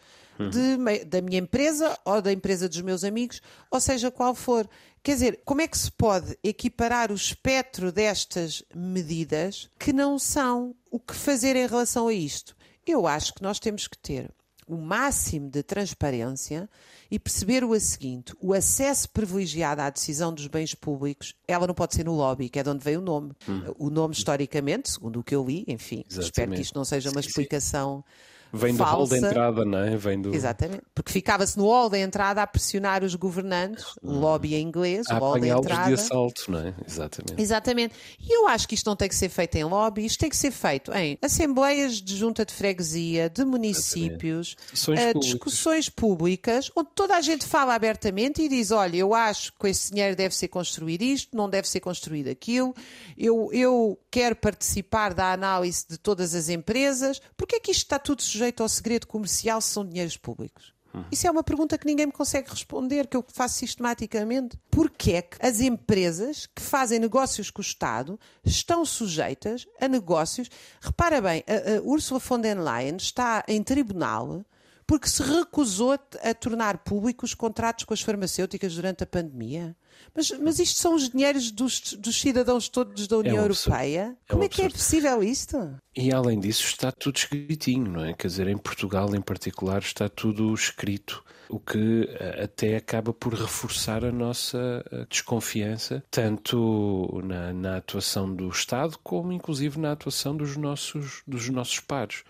de, 0.51 1.05
da 1.05 1.21
minha 1.21 1.39
empresa 1.39 1.99
ou 2.05 2.23
da 2.23 2.33
empresa 2.33 2.69
dos 2.69 2.81
meus 2.81 3.05
amigos, 3.05 3.41
ou 3.71 3.81
seja 3.81 4.11
qual 4.11 4.35
for. 4.35 4.69
Quer 5.03 5.15
dizer, 5.15 5.41
como 5.45 5.61
é 5.61 5.69
que 5.69 5.79
se 5.79 5.91
pode 5.91 6.39
equiparar 6.43 7.11
o 7.11 7.15
espectro 7.15 7.91
destas 7.91 8.63
medidas 8.75 9.71
que 9.79 9.93
não 9.93 10.19
são 10.19 10.75
o 10.91 10.99
que 10.99 11.15
fazer 11.15 11.57
em 11.57 11.67
relação 11.67 12.09
a 12.09 12.13
isto? 12.13 12.57
Eu 12.87 13.07
acho 13.07 13.35
que 13.35 13.43
nós 13.43 13.59
temos 13.59 13.87
que 13.87 13.99
ter 13.99 14.31
o 14.69 14.77
máximo 14.77 15.49
de 15.51 15.63
transparência 15.63 16.69
e 17.11 17.19
perceber 17.19 17.65
o 17.65 17.81
seguinte: 17.81 18.35
o 18.41 18.53
acesso 18.53 19.09
privilegiado 19.09 19.81
à 19.81 19.91
decisão 19.91 20.33
dos 20.33 20.47
bens 20.47 20.75
públicos, 20.75 21.35
ela 21.47 21.67
não 21.67 21.75
pode 21.75 21.95
ser 21.95 22.05
no 22.05 22.15
lobby, 22.15 22.49
que 22.49 22.59
é 22.59 22.63
de 22.63 22.69
onde 22.69 22.85
veio 22.85 23.01
o 23.01 23.03
nome. 23.03 23.33
Hum. 23.49 23.63
O 23.79 23.91
nome, 23.91 24.15
historicamente, 24.15 24.91
segundo 24.91 25.21
o 25.21 25.25
que 25.25 25.35
eu 25.35 25.45
li, 25.45 25.65
enfim, 25.67 26.05
Exatamente. 26.07 26.25
espero 26.25 26.53
que 26.53 26.61
isto 26.61 26.77
não 26.77 26.85
seja 26.85 27.11
uma 27.11 27.21
explicação. 27.21 28.05
Sim, 28.07 28.28
Vem 28.53 28.75
falsa. 28.75 28.93
do 28.93 28.97
hall 28.97 29.07
da 29.09 29.19
entrada, 29.19 29.65
não 29.65 29.79
é? 29.79 29.97
Vem 29.97 30.21
do... 30.21 30.35
Exatamente. 30.35 30.83
Porque 30.95 31.13
ficava-se 31.13 31.59
no 31.59 31.67
hall 31.67 31.91
da 31.91 31.99
entrada 31.99 32.43
a 32.43 32.47
pressionar 32.47 33.05
os 33.05 33.15
governantes, 33.15 33.85
o 34.03 34.13
lobby 34.13 34.55
em 34.55 34.63
inglês, 34.63 35.07
a 35.09 35.17
o 35.17 35.21
hall 35.21 35.39
da 35.39 35.49
entrada. 35.49 35.89
de 35.89 35.95
assalto, 35.95 36.51
não 36.51 36.61
é? 36.61 36.75
Exatamente. 36.87 37.41
Exatamente. 37.41 37.95
E 38.19 38.35
eu 38.35 38.49
acho 38.49 38.67
que 38.67 38.75
isto 38.75 38.87
não 38.87 38.97
tem 38.97 39.09
que 39.09 39.15
ser 39.15 39.29
feito 39.29 39.57
em 39.57 39.65
lobby, 39.65 40.05
isto 40.05 40.19
tem 40.19 40.31
que 40.31 40.37
ser 40.37 40.51
feito 40.51 40.93
em 40.93 41.19
assembleias 41.21 42.01
de 42.01 42.17
junta 42.17 42.45
de 42.45 42.55
freguesia, 42.55 43.29
de 43.29 43.45
municípios, 43.45 44.57
uh, 44.89 45.19
discussões 45.21 45.91
públicas, 45.91 46.71
onde 46.75 46.89
toda 46.95 47.17
a 47.17 47.21
gente 47.21 47.47
fala 47.47 47.75
abertamente 47.75 48.43
e 48.43 48.49
diz: 48.49 48.71
olha, 48.71 48.97
eu 48.97 49.15
acho 49.15 49.53
que 49.53 49.69
esse 49.69 49.93
dinheiro 49.93 50.17
deve 50.17 50.35
ser 50.35 50.49
construído 50.49 51.03
isto, 51.03 51.37
não 51.37 51.51
deve 51.51 51.69
ser 51.69 51.81
construído 51.81 52.29
aquilo, 52.29 52.75
eu, 53.17 53.51
eu 53.53 53.99
quero 54.11 54.35
participar 54.35 55.13
da 55.13 55.33
análise 55.33 55.85
de 55.89 55.99
todas 55.99 56.35
as 56.35 56.49
empresas, 56.49 57.21
porque 57.37 57.57
é 57.57 57.61
que 57.61 57.71
isto 57.71 57.83
está 57.83 57.99
tudo 57.99 58.23
sujeito 58.23 58.38
ao 58.63 58.69
segredo 58.69 59.07
comercial 59.07 59.61
se 59.61 59.71
são 59.71 59.87
dinheiros 59.87 60.17
públicos? 60.17 60.75
Isso 61.13 61.27
é 61.27 61.31
uma 61.31 61.43
pergunta 61.43 61.77
que 61.79 61.87
ninguém 61.87 62.07
me 62.07 62.13
consegue 62.13 62.51
responder, 62.51 63.07
que 63.07 63.17
eu 63.17 63.25
faço 63.29 63.57
sistematicamente. 63.59 64.59
Porquê 64.71 65.13
é 65.13 65.23
que 65.23 65.37
as 65.45 65.61
empresas 65.61 66.47
que 66.47 66.63
fazem 66.63 66.99
negócios 66.99 67.51
com 67.51 67.61
o 67.61 67.65
Estado 67.65 68.19
estão 68.45 68.85
sujeitas 68.85 69.67
a 69.81 69.87
negócios? 69.87 70.51
Repara 70.81 71.21
bem, 71.21 71.45
a, 71.47 71.79
a 71.79 71.83
Ursula 71.83 72.19
von 72.19 72.41
der 72.41 72.59
Leyen 72.59 72.97
está 72.97 73.45
em 73.47 73.63
tribunal 73.63 74.45
porque 74.89 75.07
se 75.07 75.23
recusou 75.23 75.93
a, 75.93 76.35
tornar 76.35 76.79
públicos 76.79 77.31
os 77.31 77.35
contratos 77.35 77.85
com 77.85 77.93
as 77.93 78.01
farmacêuticas 78.01 78.75
durante 78.75 79.05
a 79.05 79.07
pandemia. 79.07 79.77
Mas, 80.17 80.31
mas 80.31 80.59
isto 80.59 80.81
são 80.81 80.95
os 80.95 81.11
dinheiros 81.11 81.51
dos, 81.51 81.93
dos 81.93 82.19
cidadãos 82.19 82.71
todos 82.71 83.07
da 83.07 83.19
União 83.19 83.37
é 83.37 83.41
um 83.41 83.43
Europeia? 83.43 84.17
É 84.27 84.33
Como 84.33 84.43
um 84.43 84.47
é 84.47 84.49
que 84.49 84.63
é 84.63 84.69
possível 84.71 85.23
isto? 85.23 85.79
E 85.95 86.11
além 86.11 86.41
disso 86.41 86.65
está 86.65 86.91
tudo 86.91 87.17
escritinho, 87.17 87.93
não 87.93 88.03
é? 88.03 88.15
Quer 88.15 88.29
dizer, 88.29 88.49
em 88.49 88.57
Portugal 88.57 89.15
em 89.15 89.21
particular 89.21 89.83
está 89.83 90.09
tudo 90.09 90.55
escrito 90.55 91.23
o 91.51 91.59
que 91.59 92.09
eh, 92.11 92.45
até 92.45 92.77
acaba 92.77 93.13
por 93.13 93.35
reforçar 93.35 94.05
a 94.05 94.13
nossa 94.13 94.85
eh, 94.91 95.07
desconfiança, 95.09 96.03
tanto 96.11 97.21
na, 97.25 97.53
na, 97.53 97.77
atuação 97.77 98.33
do 98.35 98.49
Estado, 98.49 98.99
como 99.03 99.33
inclusive 99.33 99.79
na 99.79 99.93
atuação 99.93 100.37
dos 100.37 100.57
nossos, 100.57 101.23
dos 101.27 101.49
nossos 101.49 101.81
pares. 101.81 102.23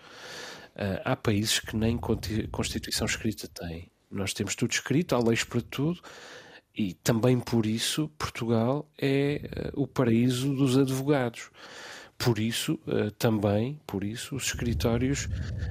Uh, 0.79 1.01
há 1.03 1.13
países 1.13 1.59
que 1.59 1.75
nem 1.75 1.99
Constituição 2.51 3.05
escrita 3.05 3.49
têm. 3.49 3.91
Nós 4.09 4.33
temos 4.33 4.55
tudo 4.55 4.71
escrito, 4.71 5.13
há 5.13 5.19
leis 5.19 5.43
para 5.43 5.59
tudo, 5.59 5.99
e 6.73 6.93
também 6.93 7.37
por 7.37 7.65
isso 7.65 8.07
Portugal 8.17 8.89
é 8.97 9.71
uh, 9.75 9.81
o 9.81 9.85
paraíso 9.85 10.55
dos 10.55 10.77
advogados. 10.77 11.51
Por 12.17 12.39
isso, 12.39 12.79
uh, 12.87 13.11
também, 13.11 13.77
por 13.85 14.05
isso, 14.05 14.37
os 14.37 14.45
escritórios 14.45 15.27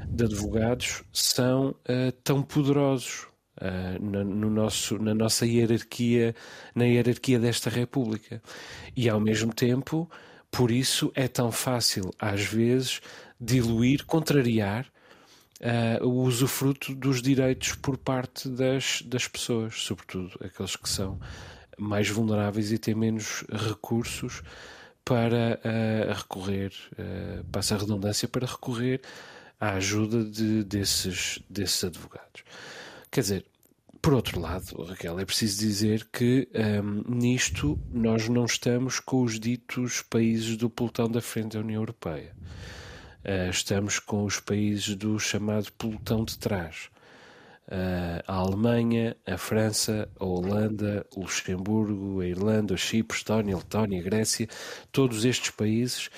de 0.07 0.25
advogados 0.25 1.03
são 1.11 1.75
tão 2.23 2.43
poderosos. 2.43 3.27
Na, 4.01 4.23
no 4.23 4.49
nosso, 4.49 5.03
na 5.03 5.13
nossa 5.13 5.45
hierarquia, 5.45 6.33
na 6.77 6.85
hierarquia 6.85 7.41
desta 7.41 7.69
República. 7.69 8.41
E 8.97 9.09
ao 9.09 9.19
mesmo 9.19 9.53
tempo, 9.53 10.09
por 10.49 10.71
isso 10.71 11.11
é 11.13 11.27
tão 11.27 11.51
fácil, 11.51 12.15
às 12.21 12.45
vezes, 12.45 13.01
diluir, 13.41 14.07
contrariar 14.07 14.87
uh, 15.61 16.07
o 16.07 16.23
usufruto 16.23 16.95
dos 16.95 17.23
direitos 17.23 17.75
por 17.75 17.97
parte 17.97 18.49
das, 18.49 19.03
das 19.03 19.27
pessoas, 19.27 19.75
sobretudo 19.83 20.39
aqueles 20.45 20.77
que 20.77 20.89
são 20.89 21.19
mais 21.79 22.09
vulneráveis 22.09 22.73
e 22.73 22.79
têm 22.79 22.95
menos 22.95 23.45
recursos 23.51 24.43
para 25.05 25.61
uh, 25.65 26.13
recorrer, 26.13 26.73
uh, 26.93 27.45
passa 27.53 27.75
a 27.75 27.79
redundância, 27.79 28.29
para 28.29 28.47
recorrer 28.47 29.01
à 29.61 29.73
ajuda 29.75 30.25
de, 30.25 30.63
desses, 30.65 31.41
desses 31.49 31.83
advogados. 31.85 32.45
Quer 33.11 33.21
dizer, 33.23 33.45
por 34.01 34.15
outro 34.15 34.41
lado, 34.41 34.85
Raquel, 34.85 35.19
é 35.19 35.25
preciso 35.25 35.59
dizer 35.59 36.07
que 36.13 36.49
um, 36.55 37.17
nisto 37.17 37.79
nós 37.93 38.29
não 38.29 38.45
estamos 38.45 39.01
com 39.01 39.23
os 39.23 39.41
ditos 39.41 40.03
países 40.03 40.57
do 40.57 40.71
pelotão 40.71 41.11
da 41.11 41.21
frente 41.21 41.55
da 41.55 41.61
União 41.61 41.83
Europeia. 41.83 42.35
Uh, 43.25 43.51
estamos 43.51 43.99
com 43.99 44.25
os 44.25 44.41
países 44.41 44.95
do 44.95 45.19
chamado 45.19 45.73
pelotão 45.73 46.25
de 46.25 46.39
trás. 46.39 46.89
Uh, 47.67 48.23
a 48.27 48.35
Alemanha, 48.35 49.17
a 49.27 49.37
França, 49.37 50.09
a 50.19 50.25
Holanda, 50.25 51.05
o 51.15 51.21
Luxemburgo, 51.21 52.21
a 52.21 52.27
Irlanda, 52.27 52.75
o 52.75 52.79
Chipre, 52.79 53.15
a 53.15 53.19
Estónia, 53.19 53.55
a 53.55 53.59
Letónia, 53.59 54.01
a 54.01 54.03
Grécia, 54.03 54.49
todos 54.91 55.25
estes 55.25 55.51
países 55.51 56.09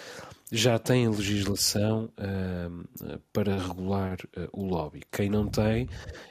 já 0.52 0.78
têm 0.78 1.08
legislação 1.08 2.10
uh, 2.18 3.18
para 3.32 3.56
regular 3.56 4.18
uh, 4.36 4.48
o 4.52 4.64
lobby. 4.64 5.02
Quem 5.10 5.28
não 5.28 5.48
tem 5.48 5.88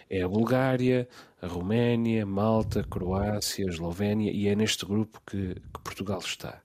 é 0.10 0.22
a 0.22 0.28
Bulgária, 0.28 1.08
a 1.42 1.48
Roménia, 1.48 2.26
Malta, 2.26 2.84
Croácia, 2.84 3.66
a 3.66 3.70
Eslovénia 3.70 4.32
e 4.32 4.48
é 4.48 4.56
neste 4.56 4.86
grupo 4.86 5.22
que, 5.26 5.56
que 5.56 5.82
Portugal 5.84 6.20
está. 6.20 6.62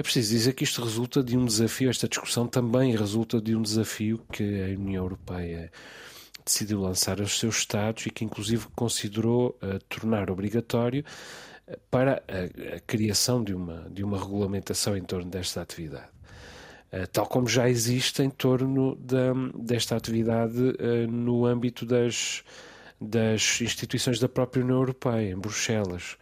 É 0.00 0.02
preciso 0.02 0.30
dizer 0.30 0.54
que 0.54 0.64
isto 0.64 0.82
resulta 0.82 1.22
de 1.22 1.36
um 1.36 1.44
desafio, 1.44 1.90
esta 1.90 2.08
discussão 2.08 2.46
também 2.46 2.96
resulta 2.96 3.38
de 3.38 3.54
um 3.54 3.60
desafio 3.60 4.18
que 4.32 4.42
a 4.42 4.68
União 4.68 5.04
Europeia 5.04 5.70
decidiu 6.42 6.80
lançar 6.80 7.20
aos 7.20 7.38
seus 7.38 7.58
Estados 7.58 8.06
e 8.06 8.10
que, 8.10 8.24
inclusive, 8.24 8.66
considerou 8.74 9.58
uh, 9.62 9.78
tornar 9.90 10.30
obrigatório 10.30 11.04
uh, 11.68 11.78
para 11.90 12.22
a, 12.26 12.76
a, 12.76 12.80
criação 12.80 13.44
de 13.44 13.52
uma, 13.52 13.90
de 13.90 14.02
uma 14.02 14.18
regulamentação 14.18 14.96
em 14.96 15.02
torno 15.02 15.30
desta 15.30 15.60
atividade. 15.60 16.08
Uh, 16.90 17.06
tal 17.12 17.26
como 17.26 17.46
já 17.46 17.68
existe 17.68 18.22
em 18.22 18.30
torno 18.30 18.96
da, 18.96 19.34
desta 19.54 19.96
atividade 19.96 20.56
no 21.10 21.44
âmbito 21.44 21.84
das, 21.84 22.42
das 22.98 23.60
instituições 23.60 24.18
da 24.18 24.30
própria 24.30 24.64
União 24.64 24.78
Europeia, 24.78 25.30
em 25.30 25.36
Bruxelas. 25.36 26.16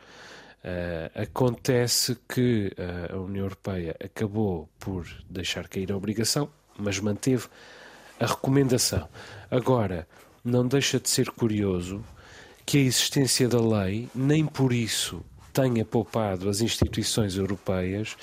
Uh, 0.64 1.22
acontece 1.22 2.18
que 2.28 2.72
uh, 2.76 3.14
a 3.14 3.18
União 3.20 3.44
Europeia 3.44 3.96
acabou 4.04 4.68
por 4.78 5.06
deixar 5.30 5.68
cair 5.68 5.92
a 5.92 5.96
obrigação, 5.96 6.50
mas 6.76 6.98
manteve 6.98 7.46
a 8.18 8.26
recomendação. 8.26 9.08
Agora, 9.50 10.06
não 10.44 10.66
deixa 10.66 10.98
de 10.98 11.08
ser 11.08 11.30
curioso 11.30 12.04
que 12.66 12.78
a 12.78 12.82
existência 12.82 13.48
da 13.48 13.60
lei 13.60 14.08
nem 14.14 14.44
por 14.44 14.72
isso 14.72 15.24
tenha 15.52 15.84
poupado 15.84 16.48
as 16.48 16.60
instituições 16.60 17.36
europeias 17.36 18.16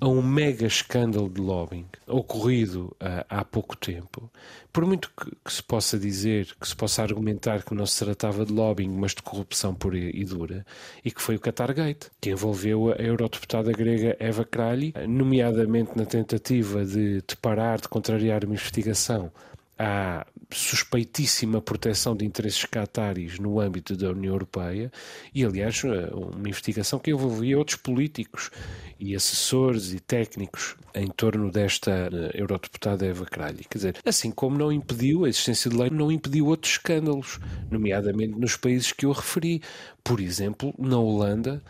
a 0.00 0.08
um 0.08 0.22
mega 0.22 0.66
escândalo 0.66 1.28
de 1.28 1.40
lobbying 1.40 1.86
ocorrido 2.06 2.94
uh, 3.02 3.24
há 3.28 3.44
pouco 3.44 3.76
tempo. 3.76 4.30
Por 4.72 4.84
muito 4.84 5.10
que, 5.18 5.30
que, 5.44 5.52
se 5.52 5.62
possa 5.62 5.98
dizer, 5.98 6.54
que 6.60 6.68
se 6.68 6.76
possa 6.76 7.02
argumentar 7.02 7.62
que 7.62 7.74
não 7.74 7.86
se 7.86 8.04
tratava 8.04 8.44
de 8.44 8.52
lobbying, 8.52 8.90
mas 8.90 9.14
de 9.14 9.22
corrupção 9.22 9.74
pura 9.74 9.96
e 9.96 10.24
dura, 10.24 10.66
e 11.04 11.10
que 11.10 11.22
foi 11.22 11.36
o 11.36 11.40
Qatargate, 11.40 12.10
que 12.20 12.30
envolveu 12.30 12.92
a 12.92 12.96
eurodeputada 12.96 13.72
grega 13.72 14.16
Eva 14.20 14.44
Kralj, 14.44 14.92
nomeadamente 15.08 15.96
na 15.96 16.04
tentativa 16.04 16.84
de, 16.84 17.22
de 17.22 17.36
parar, 17.40 17.80
de 17.80 17.88
contrariar 17.88 18.44
uma 18.44 18.54
investigação 18.54 19.32
à 19.78 20.26
suspeitíssima 20.50 21.60
proteção 21.60 22.16
de 22.16 22.24
interesses 22.24 22.64
cataris 22.64 23.38
no 23.38 23.60
âmbito 23.60 23.96
da 23.96 24.10
União 24.10 24.34
Europeia 24.34 24.90
e, 25.34 25.44
aliás, 25.44 25.82
eh, 25.84 26.10
uma 26.14 26.48
investigação 26.48 26.98
que 26.98 27.10
envolvia 27.10 27.58
outros 27.58 27.76
políticos 27.76 28.50
e 28.98 29.14
assessores 29.14 29.92
e 29.92 30.00
técnicos 30.00 30.76
em 30.94 31.08
torno 31.08 31.50
desta 31.50 31.90
eh, 31.90 32.30
eurodeputada 32.34 33.04
Eva 33.04 33.26
Kralj. 33.26 33.66
Quer 33.68 33.78
dizer, 33.78 33.96
assim 34.04 34.30
como 34.30 34.56
não 34.56 34.72
impediu 34.72 35.24
a 35.24 35.28
existência 35.28 35.70
de 35.70 35.76
lei, 35.76 35.90
não 35.90 36.12
impediu 36.12 36.46
outros 36.46 36.72
escândalos, 36.72 37.40
nomeadamente 37.70 38.38
nos 38.38 38.56
países 38.56 38.92
que 38.92 39.06
eu 39.06 39.12
referi. 39.12 39.62
Por 40.04 40.20
exemplo, 40.20 40.72
na 40.78 40.98
Holanda, 40.98 41.62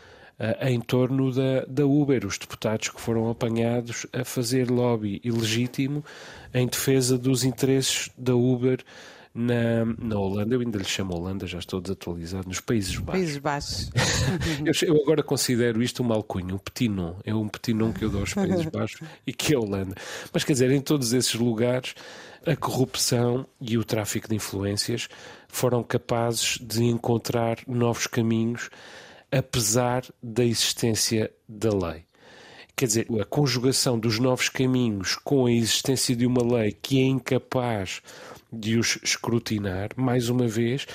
em 0.60 0.80
torno 0.80 1.32
da, 1.32 1.64
da 1.66 1.86
Uber, 1.86 2.26
os 2.26 2.36
deputados 2.36 2.90
que 2.90 3.00
foram 3.00 3.30
apanhados 3.30 4.06
a 4.12 4.24
fazer 4.24 4.70
lobby 4.70 5.20
ilegítimo 5.24 6.04
em 6.52 6.66
defesa 6.66 7.16
dos 7.16 7.44
interesses 7.44 8.10
da 8.18 8.34
Uber 8.34 8.84
na, 9.36 9.84
na 9.98 10.18
Holanda, 10.18 10.54
eu 10.54 10.60
ainda 10.60 10.78
lhe 10.78 10.84
chamo 10.84 11.14
Holanda, 11.14 11.46
já 11.46 11.58
estou 11.58 11.78
desatualizado, 11.78 12.48
nos 12.48 12.60
Países 12.60 12.96
Baixos. 12.96 13.20
Países 13.20 13.36
Baixos. 13.38 13.90
eu, 14.64 14.94
eu, 14.94 15.02
agora 15.02 15.22
considero 15.22 15.82
isto 15.82 16.02
uma 16.02 16.14
alcunha, 16.14 16.54
um 16.54 16.58
petit 16.58 16.88
nom. 16.88 17.16
É 17.22 17.34
um 17.34 17.46
petit 17.46 17.74
nom 17.74 17.92
que 17.92 18.02
eu 18.02 18.08
dou 18.08 18.20
aos 18.20 18.32
Países 18.32 18.64
Baixos 18.64 19.02
e 19.26 19.34
que 19.34 19.52
é 19.52 19.56
a 19.56 19.60
Holanda. 19.60 19.94
Mas 20.32 20.42
quer 20.42 20.54
dizer, 20.54 20.70
em 20.70 20.80
todos 20.80 21.12
esses 21.12 21.34
lugares, 21.34 21.94
a 22.46 22.56
corrupção 22.56 23.46
e 23.60 23.76
o 23.76 23.84
tráfico 23.84 24.26
de 24.26 24.34
influências 24.34 25.06
foram 25.48 25.82
capazes 25.82 26.58
de 26.62 26.84
encontrar 26.84 27.58
novos 27.66 28.06
caminhos 28.06 28.70
apesar 29.36 30.04
da 30.22 30.44
existência 30.44 31.30
da 31.48 31.70
lei. 31.70 32.04
Quer 32.74 32.86
dizer, 32.86 33.06
a 33.20 33.24
conjugação 33.24 33.98
dos 33.98 34.18
novos 34.18 34.48
caminhos 34.48 35.16
com 35.16 35.46
a 35.46 35.52
existência 35.52 36.14
de 36.14 36.26
uma 36.26 36.42
lei 36.42 36.72
que 36.72 37.00
é 37.00 37.04
incapaz 37.04 38.02
de 38.52 38.76
os 38.76 38.98
escrutinar, 39.02 39.90
mais 39.96 40.28
uma 40.28 40.46
vez, 40.46 40.86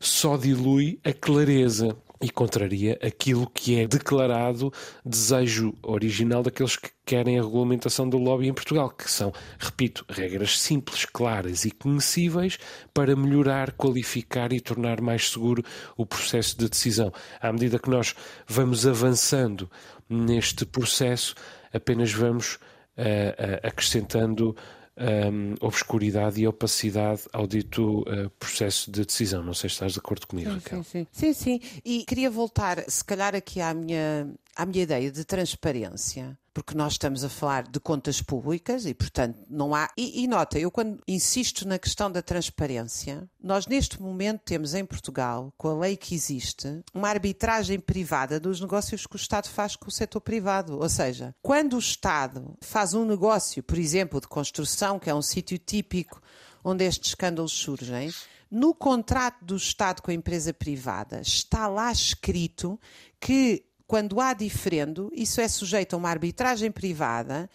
só 0.00 0.36
dilui 0.36 0.98
a 1.04 1.12
clareza 1.12 1.96
e 2.20 2.30
contraria 2.30 2.98
aquilo 3.02 3.48
que 3.48 3.78
é 3.78 3.86
declarado 3.86 4.72
desejo 5.04 5.74
original 5.82 6.42
daqueles 6.42 6.76
que 6.76 6.90
querem 7.06 7.38
a 7.38 7.42
regulamentação 7.42 8.08
do 8.08 8.18
lobby 8.18 8.48
em 8.48 8.52
Portugal, 8.52 8.90
que 8.90 9.10
são, 9.10 9.32
repito, 9.58 10.04
regras 10.08 10.60
simples, 10.60 11.04
claras 11.04 11.64
e 11.64 11.70
conhecíveis 11.70 12.58
para 12.92 13.16
melhorar, 13.16 13.72
qualificar 13.72 14.52
e 14.52 14.60
tornar 14.60 15.00
mais 15.00 15.30
seguro 15.30 15.64
o 15.96 16.04
processo 16.04 16.58
de 16.58 16.68
decisão. 16.68 17.12
À 17.40 17.52
medida 17.52 17.78
que 17.78 17.88
nós 17.88 18.14
vamos 18.46 18.86
avançando 18.86 19.70
neste 20.08 20.66
processo, 20.66 21.34
apenas 21.72 22.12
vamos 22.12 22.54
uh, 22.54 22.58
uh, 22.98 23.66
acrescentando 23.66 24.56
um, 24.98 25.54
obscuridade 25.60 26.40
e 26.40 26.46
opacidade 26.46 27.22
ao 27.32 27.46
dito 27.46 28.00
uh, 28.00 28.30
processo 28.38 28.90
de 28.90 29.04
decisão. 29.04 29.42
Não 29.42 29.54
sei 29.54 29.70
se 29.70 29.74
estás 29.74 29.92
de 29.92 29.98
acordo 29.98 30.26
comigo, 30.26 30.50
sim, 30.50 30.56
Raquel. 30.56 30.84
Sim, 30.84 31.06
sim, 31.12 31.32
sim, 31.32 31.60
sim. 31.60 31.80
E 31.84 32.04
queria 32.04 32.30
voltar, 32.30 32.82
se 32.88 33.04
calhar, 33.04 33.34
aqui 33.34 33.60
à 33.60 33.72
minha, 33.72 34.28
à 34.56 34.66
minha 34.66 34.82
ideia 34.82 35.10
de 35.10 35.24
transparência 35.24 36.36
porque 36.58 36.76
nós 36.76 36.94
estamos 36.94 37.22
a 37.22 37.28
falar 37.28 37.68
de 37.68 37.78
contas 37.78 38.20
públicas 38.20 38.84
e, 38.84 38.92
portanto, 38.92 39.38
não 39.48 39.76
há. 39.76 39.88
E, 39.96 40.24
e, 40.24 40.26
nota, 40.26 40.58
eu 40.58 40.72
quando 40.72 41.00
insisto 41.06 41.64
na 41.68 41.78
questão 41.78 42.10
da 42.10 42.20
transparência, 42.20 43.30
nós 43.40 43.68
neste 43.68 44.02
momento 44.02 44.40
temos 44.44 44.74
em 44.74 44.84
Portugal, 44.84 45.54
com 45.56 45.68
a 45.68 45.78
lei 45.78 45.96
que 45.96 46.16
existe, 46.16 46.82
uma 46.92 47.10
arbitragem 47.10 47.78
privada 47.78 48.40
dos 48.40 48.60
negócios 48.60 49.06
que 49.06 49.14
o 49.14 49.16
Estado 49.16 49.48
faz 49.48 49.76
com 49.76 49.86
o 49.86 49.92
setor 49.92 50.20
privado. 50.20 50.80
Ou 50.80 50.88
seja, 50.88 51.32
quando 51.40 51.74
o 51.74 51.78
Estado 51.78 52.56
faz 52.60 52.92
um 52.92 53.04
negócio, 53.04 53.62
por 53.62 53.78
exemplo, 53.78 54.20
de 54.20 54.26
construção, 54.26 54.98
que 54.98 55.08
é 55.08 55.14
um 55.14 55.22
sítio 55.22 55.58
típico 55.58 56.20
onde 56.64 56.84
estes 56.84 57.10
escândalos 57.10 57.52
surgem. 57.52 58.12
No 58.50 58.74
contrato 58.74 59.44
do 59.44 59.56
Estado 59.56 60.00
com 60.02 60.10
a 60.10 60.14
empresa 60.14 60.52
privada 60.52 61.20
está 61.20 61.68
lá 61.68 61.92
escrito 61.92 62.80
que 63.20 63.67
quando 63.88 64.20
há 64.20 64.34
diferendo, 64.34 65.10
isso 65.14 65.40
é 65.40 65.48
sujeito 65.48 65.94
a 65.94 65.96
uma 65.96 66.10
arbitragem 66.10 66.70
privada 66.70 67.48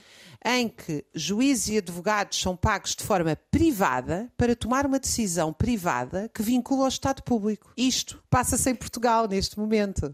em 0.44 0.68
que 0.68 1.06
juízes 1.14 1.70
e 1.70 1.78
advogados 1.78 2.42
são 2.42 2.58
pagos 2.58 2.96
de 2.96 3.04
forma 3.04 3.38
privada 3.52 4.30
para 4.36 4.56
tomar 4.56 4.84
uma 4.88 5.00
decisão 5.00 5.54
privada 5.54 6.30
que 6.34 6.42
vincula 6.42 6.82
ao 6.82 6.88
Estado 6.88 7.22
público. 7.22 7.72
Isto 7.78 8.22
passa-se 8.32 8.68
em 8.68 8.74
Portugal 8.74 9.28
neste 9.28 9.60
momento. 9.60 10.14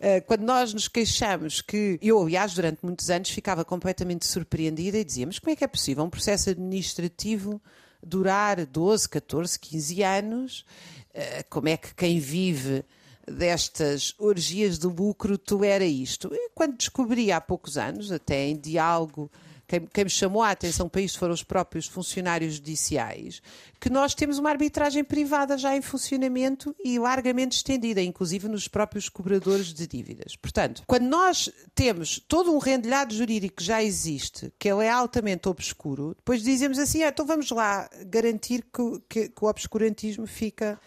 Eh, 0.00 0.20
quando 0.20 0.42
nós 0.42 0.74
nos 0.74 0.88
queixamos 0.88 1.62
que, 1.62 1.96
eu 2.02 2.20
aliás 2.20 2.52
durante 2.52 2.84
muitos 2.84 3.08
anos 3.08 3.30
ficava 3.30 3.64
completamente 3.64 4.26
surpreendida 4.26 4.98
e 4.98 5.04
dizia, 5.04 5.26
mas 5.26 5.38
como 5.38 5.52
é 5.52 5.56
que 5.56 5.64
é 5.64 5.68
possível 5.68 6.02
um 6.02 6.10
processo 6.10 6.50
administrativo 6.50 7.62
durar 8.02 8.66
12, 8.66 9.08
14, 9.08 9.60
15 9.60 10.02
anos? 10.02 10.66
Eh, 11.14 11.44
como 11.44 11.68
é 11.68 11.76
que 11.76 11.94
quem 11.94 12.18
vive 12.18 12.84
destas 13.26 14.14
orgias 14.18 14.78
de 14.78 14.86
lucro 14.86 15.36
tolera 15.36 15.84
isto. 15.84 16.30
Quando 16.54 16.76
descobri 16.76 17.32
há 17.32 17.40
poucos 17.40 17.76
anos, 17.76 18.12
até 18.12 18.46
em 18.46 18.56
diálogo, 18.56 19.30
quem, 19.66 19.84
quem, 19.86 20.04
me 20.04 20.10
chamou 20.10 20.42
a 20.42 20.50
atenção 20.50 20.88
para 20.88 21.00
isto 21.00 21.18
foram 21.18 21.34
os 21.34 21.42
próprios 21.42 21.86
funcionários 21.86 22.54
judiciais, 22.54 23.42
que 23.80 23.90
nós 23.90 24.14
temos 24.14 24.38
uma 24.38 24.50
arbitragem 24.50 25.02
privada 25.02 25.58
já 25.58 25.76
em 25.76 25.82
funcionamento 25.82 26.74
e 26.84 26.98
largamente 26.98 27.56
estendida, 27.56 28.00
inclusive 28.00 28.48
nos 28.48 28.68
próprios 28.68 29.08
cobradores 29.08 29.74
de 29.74 29.86
dívidas. 29.86 30.36
Portanto, 30.36 30.84
quando 30.86 31.06
nós 31.06 31.50
temos 31.74 32.22
todo 32.28 32.52
um 32.54 32.58
rendilhado 32.58 33.12
jurídico 33.12 33.56
que 33.56 33.64
já 33.64 33.82
existe, 33.82 34.52
que 34.56 34.70
ele 34.70 34.84
é 34.84 34.90
altamente 34.90 35.48
obscuro, 35.48 36.14
depois 36.16 36.42
dizemos 36.42 36.78
assim, 36.78 37.02
ah, 37.02 37.08
então 37.08 37.26
vamos 37.26 37.50
lá 37.50 37.90
garantir 38.06 38.64
que, 38.72 39.00
que, 39.08 39.28
que 39.30 39.44
o 39.44 39.48
obscurantismo 39.48 40.26
fica 40.26 40.78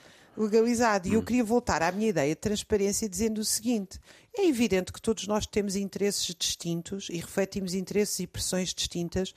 legalizado. 0.44 1.08
E 1.08 1.14
eu 1.14 1.20
hum. 1.20 1.24
queria 1.24 1.44
voltar 1.44 1.84
à 1.84 1.92
minha 1.92 2.10
ideia 2.10 2.34
de 2.34 2.40
transparência 2.40 3.08
dizendo 3.08 3.40
o 3.40 3.46
seguinte: 3.46 4.00
é 4.36 4.48
evidente 4.48 4.94
que 4.94 5.02
todos 5.02 5.28
nós 5.28 5.46
temos 5.46 5.76
interesses 5.76 6.34
distintos 6.34 7.10
e 7.10 7.18
refletimos 7.18 7.74
interesses 7.74 8.20
e 8.20 8.28
pressões 8.28 8.74
distintas 8.74 9.34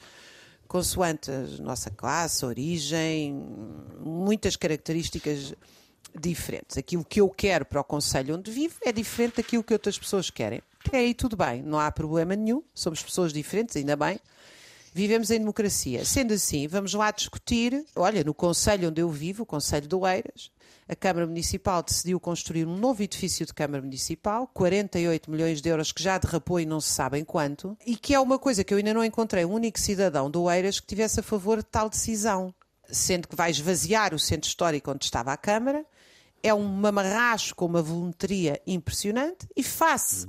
consoante 0.73 1.31
a 1.31 1.63
nossa 1.63 1.91
classe, 1.91 2.47
origem, 2.47 3.35
muitas 4.01 4.57
características 4.57 5.53
diferentes. 6.19 6.79
Aquilo 6.79 7.05
que 7.05 7.21
eu 7.21 7.29
quero 7.29 7.67
para 7.67 7.79
o 7.79 7.85
Conselho 7.85 8.37
onde 8.37 8.51
vivo 8.51 8.77
é 8.81 8.91
diferente 8.91 9.37
daquilo 9.37 9.63
que 9.63 9.75
outras 9.75 9.99
pessoas 9.99 10.31
querem. 10.31 10.63
É 10.91 10.97
aí 10.97 11.13
tudo 11.13 11.37
bem, 11.37 11.63
não 11.63 11.79
há 11.79 11.93
problema 11.93 12.35
nenhum, 12.35 12.63
somos 12.75 13.03
pessoas 13.03 13.35
diferentes, 13.35 13.77
ainda 13.77 13.95
bem. 13.95 14.19
Vivemos 14.95 15.31
em 15.31 15.39
democracia. 15.39 16.05
Sendo 16.05 16.35
assim, 16.35 16.69
vamos 16.69 16.93
lá 16.93 17.11
discutir. 17.11 17.85
Olha, 17.97 18.23
no 18.23 18.35
Conselho 18.35 18.91
onde 18.91 19.01
eu 19.01 19.09
vivo, 19.09 19.45
o 19.45 19.47
Conselho 19.47 19.89
de 19.89 19.95
Oeiras, 19.95 20.51
a 20.87 20.95
Câmara 20.95 21.27
Municipal 21.27 21.83
decidiu 21.83 22.21
construir 22.21 22.67
um 22.67 22.77
novo 22.77 23.03
edifício 23.03 23.47
de 23.47 23.55
Câmara 23.55 23.83
Municipal, 23.83 24.47
48 24.53 25.31
milhões 25.31 25.63
de 25.63 25.69
euros 25.71 25.93
que 25.93 26.03
já 26.03 26.19
derrapou 26.19 26.61
e 26.61 26.67
não 26.67 26.79
se 26.79 26.93
sabem 26.93 27.25
quanto, 27.25 27.75
e 27.87 27.97
que 27.97 28.13
é 28.13 28.21
uma 28.21 28.39
coisa 28.39 28.63
que 28.63 28.75
eu 28.75 28.79
ainda 28.79 28.93
não 28.93 29.03
encontrei 29.03 29.47
um 29.47 29.53
único 29.53 29.81
cidadão 29.81 30.31
do 30.31 30.43
Oeiras 30.43 30.79
que 30.79 30.87
tivesse 30.87 31.21
a 31.21 31.23
favor 31.23 31.59
de 31.59 31.65
tal 31.65 31.89
decisão. 31.89 32.55
Sendo 32.91 33.29
que 33.29 33.37
vai 33.37 33.51
esvaziar 33.51 34.15
o 34.15 34.19
centro 34.19 34.47
histórico 34.47 34.91
onde 34.91 35.07
estava 35.07 35.33
a 35.33 35.37
Câmara, 35.39 35.87
é 36.43 36.53
um 36.53 36.65
mamarracho 36.65 37.55
com 37.55 37.65
uma 37.65 37.81
volumetria 37.81 38.61
impressionante 38.67 39.49
e 39.57 39.63
face 39.63 40.27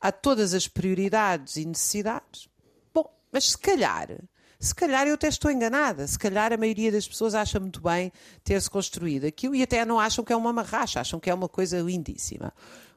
a 0.00 0.10
todas 0.10 0.54
as 0.54 0.66
prioridades 0.66 1.56
e 1.56 1.66
necessidades. 1.66 2.49
Mas 3.32 3.50
se 3.50 3.58
calhar 3.58 4.08
se 4.60 4.74
calhar 4.74 5.08
eu 5.08 5.14
até 5.14 5.26
estou 5.26 5.50
enganada, 5.50 6.06
se 6.06 6.18
calhar 6.18 6.52
a 6.52 6.56
maioria 6.58 6.92
das 6.92 7.08
pessoas 7.08 7.34
acha 7.34 7.58
muito 7.58 7.80
bem 7.80 8.12
ter-se 8.44 8.68
construído 8.68 9.24
aquilo 9.24 9.54
e 9.54 9.62
até 9.62 9.86
não 9.86 9.98
acham 9.98 10.22
que 10.22 10.34
é 10.34 10.36
uma 10.36 10.52
marracha, 10.52 11.00
acham 11.00 11.18
que 11.18 11.30
é 11.30 11.34
uma 11.34 11.48
coisa 11.48 11.80
lindíssima. 11.80 12.52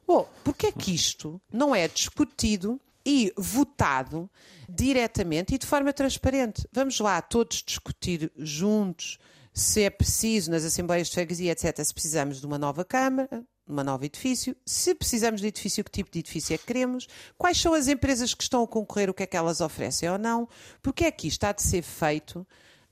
Bom, 0.06 0.28
porque 0.44 0.66
é 0.66 0.72
que 0.72 0.94
isto 0.94 1.40
não 1.50 1.74
é 1.74 1.88
discutido 1.88 2.78
e 3.04 3.32
votado 3.34 4.30
diretamente 4.68 5.54
e 5.54 5.58
de 5.58 5.66
forma 5.66 5.90
transparente? 5.90 6.68
Vamos 6.70 7.00
lá 7.00 7.22
todos 7.22 7.62
discutir 7.66 8.30
juntos 8.36 9.18
se 9.54 9.84
é 9.84 9.90
preciso 9.90 10.50
nas 10.50 10.64
assembleias 10.64 11.08
de 11.08 11.14
freguesia, 11.14 11.52
etc., 11.52 11.82
se 11.82 11.94
precisamos 11.94 12.40
de 12.40 12.46
uma 12.46 12.58
nova 12.58 12.84
Câmara, 12.84 13.42
um 13.68 13.82
novo 13.82 14.04
edifício, 14.04 14.54
se 14.64 14.94
precisamos 14.94 15.40
de 15.40 15.46
edifício, 15.46 15.82
que 15.82 15.90
tipo 15.90 16.10
de 16.10 16.18
edifício 16.18 16.54
é 16.54 16.58
que 16.58 16.66
queremos, 16.66 17.08
quais 17.38 17.58
são 17.58 17.74
as 17.74 17.88
empresas 17.88 18.34
que 18.34 18.42
estão 18.42 18.62
a 18.62 18.68
concorrer, 18.68 19.08
o 19.08 19.14
que 19.14 19.22
é 19.22 19.26
que 19.26 19.36
elas 19.36 19.60
oferecem 19.60 20.08
ou 20.10 20.18
não, 20.18 20.48
porque 20.82 21.04
é 21.04 21.10
que 21.10 21.26
isto 21.26 21.38
está 21.38 21.52
de 21.52 21.62
ser 21.62 21.82
feito 21.82 22.46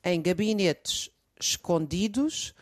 em 0.04 0.20
gabinetes 0.20 1.10
escondidos 1.38 2.54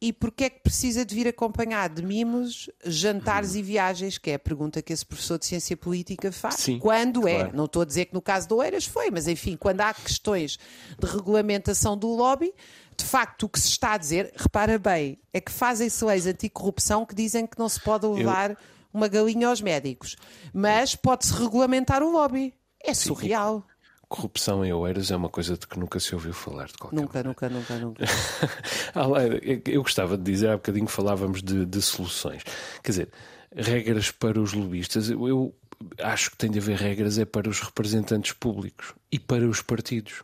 e 0.00 0.12
porque 0.12 0.44
é 0.44 0.50
que 0.50 0.60
precisa 0.60 1.04
de 1.04 1.14
vir 1.14 1.26
acompanhado 1.26 2.00
de 2.00 2.06
mimos, 2.06 2.68
jantares 2.84 3.54
e 3.54 3.62
viagens, 3.62 4.18
que 4.18 4.30
é 4.30 4.34
a 4.34 4.38
pergunta 4.38 4.82
que 4.82 4.92
esse 4.92 5.04
professor 5.04 5.38
de 5.38 5.46
ciência 5.46 5.76
política 5.76 6.30
faz. 6.30 6.56
Sim, 6.56 6.78
quando 6.78 7.26
é? 7.26 7.34
claro. 7.36 7.50
é? 7.50 7.56
Não 7.56 7.64
estou 7.64 7.82
a 7.82 7.84
dizer 7.84 8.06
que 8.06 8.14
no 8.14 8.20
caso 8.20 8.46
do 8.48 8.56
Oeiras 8.56 8.84
foi, 8.84 9.10
mas 9.10 9.26
enfim, 9.26 9.56
quando 9.56 9.80
há 9.80 9.94
questões 9.94 10.58
de 10.98 11.06
regulamentação 11.06 11.96
do 11.96 12.08
lobby, 12.08 12.52
de 12.96 13.04
facto, 13.04 13.44
o 13.44 13.48
que 13.48 13.60
se 13.60 13.68
está 13.68 13.92
a 13.92 13.98
dizer, 13.98 14.32
repara 14.36 14.78
bem, 14.78 15.18
é 15.32 15.40
que 15.40 15.52
fazem-se 15.52 16.04
leis 16.04 16.26
anticorrupção 16.26 17.04
que 17.04 17.14
dizem 17.14 17.46
que 17.46 17.58
não 17.58 17.68
se 17.68 17.80
pode 17.80 18.06
levar 18.06 18.50
Eu... 18.50 18.56
uma 18.92 19.08
galinha 19.08 19.48
aos 19.48 19.60
médicos, 19.60 20.16
mas 20.52 20.94
pode-se 20.94 21.32
regulamentar 21.32 22.02
o 22.02 22.10
lobby. 22.10 22.54
É 22.82 22.94
Sim. 22.94 23.08
surreal. 23.08 23.66
Corrupção 24.08 24.64
em 24.64 24.72
Oeiras 24.72 25.10
é 25.10 25.16
uma 25.16 25.28
coisa 25.28 25.56
de 25.56 25.66
que 25.66 25.78
nunca 25.78 25.98
se 25.98 26.14
ouviu 26.14 26.32
falar 26.32 26.68
de 26.68 26.74
qualquer 26.74 26.96
Nunca, 26.96 27.22
nunca, 27.24 27.48
nunca, 27.48 27.74
nunca. 27.76 28.04
Eu 29.66 29.82
gostava 29.82 30.16
de 30.16 30.22
dizer, 30.22 30.48
há 30.48 30.56
bocadinho 30.56 30.86
falávamos 30.86 31.42
de, 31.42 31.66
de 31.66 31.82
soluções. 31.82 32.44
Quer 32.84 32.92
dizer, 32.92 33.08
regras 33.54 34.12
para 34.12 34.40
os 34.40 34.52
lobistas, 34.52 35.10
eu 35.10 35.52
acho 36.00 36.30
que 36.30 36.36
tem 36.36 36.50
de 36.50 36.58
haver 36.58 36.76
regras 36.76 37.18
é 37.18 37.24
para 37.24 37.48
os 37.48 37.60
representantes 37.60 38.32
públicos 38.32 38.94
e 39.10 39.18
para 39.18 39.46
os 39.46 39.60
partidos. 39.60 40.22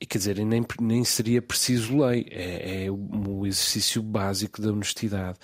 E 0.00 0.04
quer 0.04 0.18
dizer, 0.18 0.44
nem, 0.44 0.64
nem 0.80 1.04
seria 1.04 1.40
preciso 1.40 2.04
lei, 2.04 2.26
é, 2.30 2.84
é 2.84 2.90
o 2.90 3.46
exercício 3.46 4.02
básico 4.02 4.60
da 4.60 4.70
honestidade, 4.70 5.38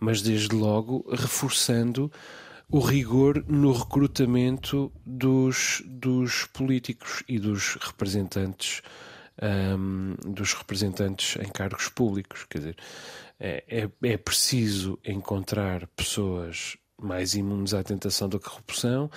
mas 0.00 0.22
desde 0.22 0.54
logo 0.54 1.04
reforçando 1.10 2.10
o 2.70 2.80
rigor 2.80 3.44
no 3.46 3.72
recrutamento 3.72 4.90
dos, 5.04 5.82
dos 5.86 6.46
políticos 6.46 7.22
e 7.28 7.38
dos 7.38 7.76
representantes 7.76 8.82
um, 9.40 10.14
dos 10.32 10.54
representantes 10.54 11.36
em 11.36 11.48
cargos 11.48 11.88
públicos. 11.88 12.44
Quer 12.48 12.58
dizer, 12.58 12.76
é, 13.38 13.64
é, 13.68 13.90
é 14.02 14.16
preciso 14.16 14.98
encontrar 15.04 15.86
pessoas 15.88 16.76
mais 17.00 17.34
imunes 17.34 17.74
à 17.74 17.82
tentação 17.82 18.28
da 18.28 18.38
corrupção, 18.38 19.10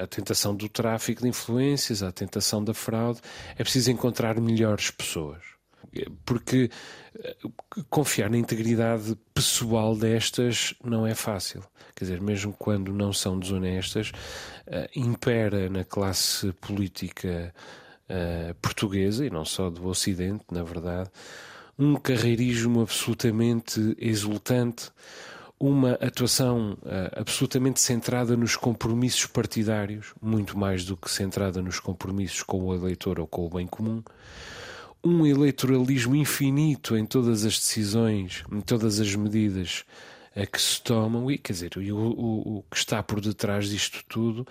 à 0.00 0.06
tentação 0.06 0.54
do 0.54 0.68
tráfico 0.68 1.22
de 1.22 1.28
influências, 1.28 2.02
à 2.02 2.10
tentação 2.10 2.62
da 2.62 2.74
fraude. 2.74 3.20
É 3.56 3.62
preciso 3.62 3.90
encontrar 3.90 4.40
melhores 4.40 4.90
pessoas. 4.90 5.42
Porque 6.24 6.70
eh, 7.22 7.36
confiar 7.90 8.30
na 8.30 8.38
integridade 8.38 9.16
pessoal 9.34 9.94
destas 9.94 10.74
não 10.82 11.06
é 11.06 11.14
fácil. 11.14 11.62
Quer 11.94 12.04
dizer, 12.04 12.20
mesmo 12.20 12.54
quando 12.58 12.92
não 12.92 13.12
são 13.12 13.38
desonestas, 13.38 14.10
uh, 14.66 14.88
impera 14.98 15.68
na 15.68 15.84
classe 15.84 16.52
política 16.54 17.54
uh, 18.08 18.54
portuguesa, 18.54 19.26
e 19.26 19.30
não 19.30 19.44
só 19.44 19.68
do 19.68 19.86
Ocidente, 19.86 20.44
na 20.50 20.62
verdade, 20.62 21.10
um 21.78 21.96
carreirismo 21.96 22.80
absolutamente 22.80 23.94
exultante, 23.98 24.90
uma 25.62 25.92
atuação 25.92 26.76
uh, 26.82 27.20
absolutamente 27.20 27.80
centrada 27.80 28.36
nos 28.36 28.56
compromissos 28.56 29.26
partidários, 29.26 30.12
muito 30.20 30.58
mais 30.58 30.84
do 30.84 30.96
que 30.96 31.08
centrada 31.08 31.62
nos 31.62 31.78
compromissos 31.78 32.42
com 32.42 32.64
o 32.64 32.74
eleitor 32.74 33.20
ou 33.20 33.28
com 33.28 33.46
o 33.46 33.48
bem 33.48 33.68
comum, 33.68 34.02
um 35.04 35.24
eleitoralismo 35.24 36.16
infinito 36.16 36.96
em 36.96 37.06
todas 37.06 37.44
as 37.44 37.60
decisões, 37.60 38.42
em 38.50 38.60
todas 38.60 38.98
as 38.98 39.14
medidas 39.14 39.84
uh, 40.34 40.50
que 40.50 40.60
se 40.60 40.82
tomam, 40.82 41.30
e 41.30 41.38
quer 41.38 41.52
dizer, 41.52 41.70
o, 41.76 41.96
o, 41.96 42.58
o 42.58 42.64
que 42.68 42.76
está 42.76 43.00
por 43.00 43.20
detrás 43.20 43.68
disto 43.68 44.02
tudo 44.08 44.44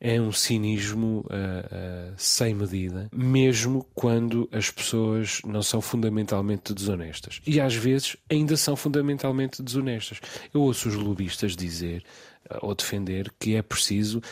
é 0.00 0.18
um 0.18 0.32
cinismo 0.32 1.26
uh, 1.26 2.10
uh, 2.10 2.14
sem 2.16 2.54
medida, 2.54 3.10
mesmo 3.12 3.86
quando 3.94 4.48
as 4.50 4.70
pessoas 4.70 5.42
não 5.44 5.62
são 5.62 5.82
fundamentalmente 5.82 6.72
desonestas. 6.72 7.42
E 7.46 7.60
às 7.60 7.74
vezes 7.74 8.16
ainda 8.30 8.56
são 8.56 8.74
fundamentalmente 8.74 9.62
desonestas. 9.62 10.20
Eu 10.54 10.62
ouço 10.62 10.88
os 10.88 10.94
lobistas 10.94 11.54
dizer 11.54 12.02
uh, 12.50 12.58
ou 12.62 12.74
defender 12.74 13.30
que 13.38 13.54
é 13.54 13.60
preciso, 13.60 14.22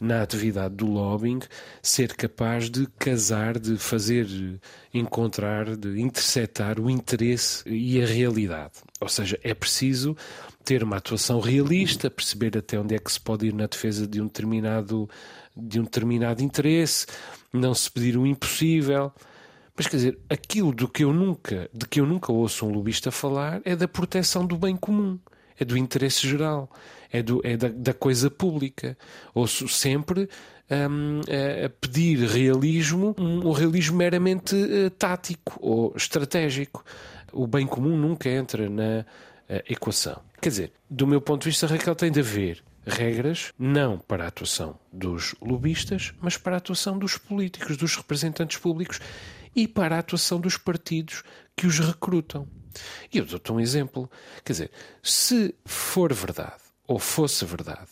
na 0.00 0.22
atividade 0.22 0.74
do 0.74 0.86
lobbying, 0.86 1.40
ser 1.82 2.14
capaz 2.14 2.70
de 2.70 2.86
casar, 2.98 3.58
de 3.58 3.76
fazer 3.76 4.26
encontrar, 4.94 5.76
de 5.76 6.00
interceptar 6.00 6.80
o 6.80 6.88
interesse 6.88 7.68
e 7.68 8.02
a 8.02 8.06
realidade. 8.06 8.74
Ou 8.98 9.08
seja, 9.08 9.38
é 9.42 9.52
preciso 9.52 10.16
ter 10.68 10.84
uma 10.84 10.98
atuação 10.98 11.40
realista, 11.40 12.10
perceber 12.10 12.58
até 12.58 12.78
onde 12.78 12.94
é 12.94 12.98
que 12.98 13.10
se 13.10 13.18
pode 13.18 13.46
ir 13.46 13.54
na 13.54 13.66
defesa 13.66 14.06
de 14.06 14.20
um 14.20 14.26
determinado, 14.26 15.08
de 15.56 15.80
um 15.80 15.84
determinado 15.84 16.42
interesse, 16.42 17.06
não 17.50 17.72
se 17.72 17.90
pedir 17.90 18.18
o 18.18 18.26
impossível. 18.26 19.10
Mas 19.74 19.86
quer 19.86 19.96
dizer, 19.96 20.18
aquilo 20.28 20.70
do 20.74 20.86
que 20.86 21.04
eu 21.04 21.10
nunca, 21.10 21.70
de 21.72 21.88
que 21.88 22.02
eu 22.02 22.04
nunca 22.04 22.30
ouço 22.30 22.66
um 22.66 22.70
lobista 22.70 23.10
falar 23.10 23.62
é 23.64 23.74
da 23.74 23.88
proteção 23.88 24.44
do 24.44 24.58
bem 24.58 24.76
comum, 24.76 25.18
é 25.58 25.64
do 25.64 25.74
interesse 25.74 26.28
geral, 26.28 26.70
é, 27.10 27.22
do, 27.22 27.40
é 27.42 27.56
da, 27.56 27.68
da 27.68 27.94
coisa 27.94 28.30
pública. 28.30 28.94
Ouço 29.34 29.66
sempre 29.68 30.28
um, 30.70 31.20
a 31.64 31.70
pedir 31.80 32.18
realismo, 32.28 33.16
um, 33.18 33.48
um 33.48 33.52
realismo 33.52 33.96
meramente 33.96 34.54
uh, 34.54 34.90
tático 34.90 35.58
ou 35.62 35.94
estratégico. 35.96 36.84
O 37.32 37.46
bem 37.46 37.66
comum 37.66 37.96
nunca 37.96 38.28
entra 38.28 38.68
na 38.68 39.06
equação. 39.68 40.22
Quer 40.40 40.48
dizer, 40.48 40.72
do 40.88 41.06
meu 41.06 41.20
ponto 41.20 41.42
de 41.42 41.48
vista, 41.48 41.66
Raquel, 41.66 41.94
tem 41.94 42.10
de 42.10 42.20
haver 42.20 42.62
regras 42.86 43.52
não 43.58 43.98
para 43.98 44.24
a 44.24 44.28
atuação 44.28 44.78
dos 44.92 45.34
lobistas, 45.40 46.14
mas 46.20 46.36
para 46.36 46.54
a 46.54 46.58
atuação 46.58 46.98
dos 46.98 47.18
políticos, 47.18 47.76
dos 47.76 47.96
representantes 47.96 48.56
públicos 48.56 49.00
e 49.54 49.68
para 49.68 49.96
a 49.96 49.98
atuação 49.98 50.40
dos 50.40 50.56
partidos 50.56 51.22
que 51.56 51.66
os 51.66 51.78
recrutam. 51.78 52.48
E 53.12 53.18
eu 53.18 53.24
dou-te 53.24 53.52
um 53.52 53.60
exemplo. 53.60 54.10
Quer 54.44 54.52
dizer, 54.52 54.70
se 55.02 55.54
for 55.64 56.12
verdade, 56.12 56.62
ou 56.86 56.98
fosse 56.98 57.44
verdade, 57.44 57.90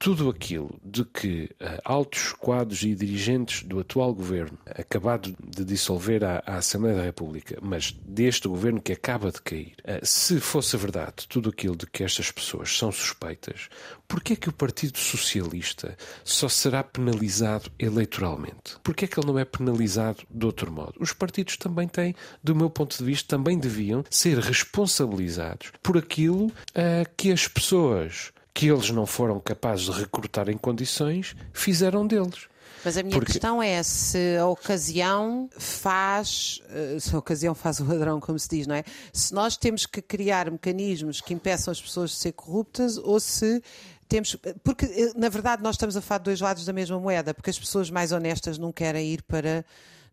tudo 0.00 0.30
aquilo 0.30 0.80
de 0.82 1.04
que 1.04 1.50
uh, 1.60 1.78
altos 1.84 2.32
quadros 2.32 2.82
e 2.82 2.94
dirigentes 2.94 3.62
do 3.64 3.78
atual 3.78 4.14
governo, 4.14 4.58
acabado 4.64 5.36
de 5.38 5.62
dissolver 5.62 6.24
a, 6.24 6.42
a, 6.46 6.56
Assembleia 6.56 6.96
da 6.96 7.02
República, 7.02 7.58
mas 7.60 7.92
deste 7.92 8.48
governo 8.48 8.80
que 8.80 8.94
acaba 8.94 9.30
de 9.30 9.42
cair, 9.42 9.74
uh, 9.84 10.00
se 10.02 10.40
fosse 10.40 10.74
verdade 10.78 11.28
tudo 11.28 11.50
aquilo 11.50 11.76
de 11.76 11.86
que 11.86 12.02
estas 12.02 12.30
pessoas 12.32 12.74
são 12.74 12.90
suspeitas, 12.90 13.68
por 14.08 14.22
que 14.22 14.32
é 14.32 14.36
que 14.36 14.48
o 14.48 14.52
Partido 14.52 14.96
Socialista 14.96 15.94
só 16.24 16.48
será 16.48 16.82
penalizado 16.82 17.70
eleitoralmente? 17.78 18.78
Por 18.82 18.94
que 18.94 19.04
é 19.04 19.08
que 19.08 19.20
ele 19.20 19.26
não 19.26 19.38
é 19.38 19.44
penalizado 19.44 20.22
de 20.30 20.46
outro 20.46 20.72
modo? 20.72 20.94
Os 20.98 21.12
partidos 21.12 21.58
também 21.58 21.86
têm, 21.86 22.14
do 22.42 22.56
meu 22.56 22.70
ponto 22.70 22.96
de 22.96 23.04
vista, 23.04 23.36
também 23.36 23.58
deviam 23.58 24.02
ser 24.08 24.38
responsabilizados 24.38 25.72
por 25.82 25.98
aquilo 25.98 26.46
uh, 26.46 27.06
que 27.18 27.30
as 27.30 27.46
pessoas 27.46 28.32
que 28.52 28.68
eles 28.68 28.90
não 28.90 29.06
foram 29.06 29.38
capazes 29.40 29.86
de 29.86 29.92
recrutar 29.92 30.48
em 30.48 30.56
condições, 30.56 31.36
fizeram 31.52 32.06
deles. 32.06 32.48
Mas 32.84 32.96
a 32.96 33.02
minha 33.02 33.14
Porque... 33.14 33.32
questão 33.32 33.62
é 33.62 33.82
se 33.82 34.36
a 34.38 34.46
ocasião 34.46 35.50
faz, 35.58 36.62
eh, 36.70 36.96
se 36.98 37.14
a 37.14 37.18
ocasião 37.18 37.54
faz 37.54 37.78
o 37.78 37.84
ladrão, 37.84 38.18
como 38.20 38.38
se 38.38 38.48
diz, 38.48 38.66
não 38.66 38.74
é? 38.74 38.84
Se 39.12 39.34
nós 39.34 39.56
temos 39.56 39.84
que 39.84 40.00
criar 40.00 40.50
mecanismos 40.50 41.20
que 41.20 41.34
impeçam 41.34 41.72
as 41.72 41.80
pessoas 41.80 42.10
de 42.10 42.16
ser 42.16 42.32
corruptas 42.32 42.96
ou 42.96 43.20
se 43.20 43.62
temos. 44.08 44.34
Porque, 44.64 44.86
eh, 44.86 45.12
na 45.14 45.28
verdade, 45.28 45.62
nós 45.62 45.74
estamos 45.74 45.96
a 45.96 46.00
falar 46.00 46.18
de 46.18 46.24
dois 46.24 46.40
lados 46.40 46.64
da 46.64 46.72
mesma 46.72 46.98
moeda, 46.98 47.34
porque 47.34 47.50
as 47.50 47.58
pessoas 47.58 47.90
mais 47.90 48.12
honestas 48.12 48.56
não 48.56 48.72
querem 48.72 49.12
ir 49.12 49.22
para. 49.22 49.64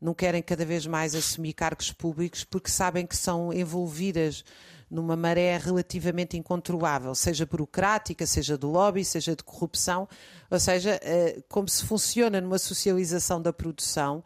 não 0.02 0.14
querem 0.14 0.44
cada 0.44 0.66
vez 0.66 0.86
mais 0.86 1.16
assumir 1.16 1.54
cargos 1.54 1.92
públicos 1.92 2.44
porque 2.44 2.70
sabem 2.70 3.06
que 3.06 3.16
são 3.16 3.52
envolvidas 3.52 4.44
numa 4.90 5.16
maré 5.16 5.58
relativamente 5.58 6.38
incontrolável, 6.38 7.14
seja 7.14 7.46
burocrática, 7.46 8.26
seja 8.26 8.58
do 8.58 8.70
lobby, 8.70 9.04
seja 9.04 9.36
de 9.36 9.44
corrupção, 9.44 10.08
ou 10.50 10.60
seja, 10.60 11.00
eh, 11.04 11.42
como 11.50 11.68
se 11.68 11.84
funciona 11.84 12.40
numa 12.40 12.58
socialização 12.58 13.42
da 13.42 13.52
produção, 13.52 14.24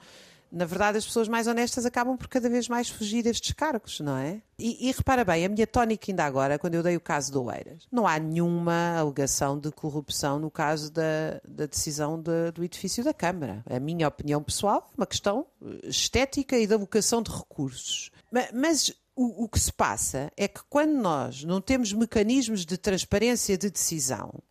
na 0.51 0.65
verdade, 0.65 0.97
as 0.97 1.05
pessoas 1.05 1.29
mais 1.29 1.47
honestas 1.47 1.85
acabam 1.85 2.17
por 2.17 2.27
cada 2.27 2.49
vez 2.49 2.67
mais 2.67 2.89
fugir 2.89 3.23
destes 3.23 3.53
cargos, 3.53 4.01
não 4.01 4.17
é? 4.17 4.41
E, 4.59 4.89
e, 4.89 4.91
repara 4.91 5.23
bem, 5.23 5.45
a 5.45 5.49
minha 5.49 5.65
tónica 5.65 6.11
ainda 6.11 6.25
agora, 6.25 6.59
quando 6.59 6.75
eu 6.75 6.83
dei 6.83 6.97
o 6.97 6.99
caso 6.99 7.31
do 7.31 7.45
Oeiras, 7.45 7.87
não 7.89 8.05
há 8.05 8.19
nenhuma 8.19 8.97
alegação 8.97 9.57
de 9.57 9.71
corrupção 9.71 10.39
no 10.39 10.51
caso 10.51 10.91
da, 10.91 11.39
da 11.47 11.65
decisão 11.65 12.21
de, 12.21 12.51
do 12.51 12.63
edifício 12.65 13.01
da 13.01 13.13
Câmara. 13.13 13.63
A 13.65 13.79
minha 13.79 14.07
opinião 14.07 14.43
pessoal 14.43 14.89
é 14.91 14.97
uma 14.97 15.07
questão 15.07 15.47
estética 15.83 16.57
e 16.57 16.67
da 16.67 16.75
alocação 16.75 17.21
de 17.21 17.31
recursos. 17.31 18.11
Mas, 18.29 18.51
mas 18.51 18.93
o, 19.15 19.45
o 19.45 19.49
que 19.49 19.59
se 19.59 19.71
passa 19.71 20.31
é 20.37 20.47
que 20.47 20.61
quando 20.69 20.93
nós 20.93 21.43
não 21.43 21.61
temos 21.61 21.93
mecanismos 21.93 22.65
de 22.65 22.77
transparência 22.77 23.57
de 23.57 23.69
decisão, 23.69 24.41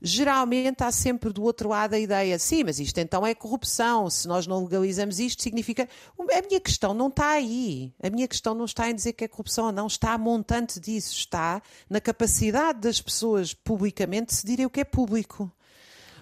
geralmente 0.00 0.84
há 0.84 0.92
sempre 0.92 1.32
do 1.32 1.42
outro 1.42 1.70
lado 1.70 1.94
a 1.94 1.98
ideia, 1.98 2.38
sim, 2.38 2.62
mas 2.62 2.78
isto 2.78 2.98
então 2.98 3.26
é 3.26 3.34
corrupção, 3.34 4.10
se 4.10 4.28
nós 4.28 4.46
não 4.46 4.62
legalizamos 4.62 5.18
isto, 5.18 5.42
significa. 5.42 5.88
A 6.18 6.46
minha 6.46 6.60
questão 6.60 6.92
não 6.92 7.08
está 7.08 7.30
aí. 7.30 7.92
A 8.02 8.10
minha 8.10 8.28
questão 8.28 8.54
não 8.54 8.66
está 8.66 8.90
em 8.90 8.94
dizer 8.94 9.14
que 9.14 9.24
é 9.24 9.28
corrupção 9.28 9.66
ou 9.66 9.72
não, 9.72 9.86
está 9.86 10.12
a 10.12 10.18
montante 10.18 10.78
disso, 10.78 11.14
está 11.16 11.62
na 11.88 12.00
capacidade 12.00 12.80
das 12.80 13.00
pessoas 13.00 13.54
publicamente 13.54 14.26
decidirem 14.26 14.66
o 14.66 14.70
que 14.70 14.80
é 14.80 14.84
público. 14.84 15.50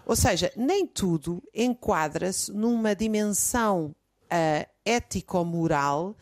Ou 0.06 0.16
seja, 0.16 0.52
nem 0.56 0.86
tudo 0.86 1.42
enquadra-se 1.54 2.52
numa 2.52 2.94
dimensão 2.94 3.94
uh, 4.24 4.70
ético-moral 4.84 6.16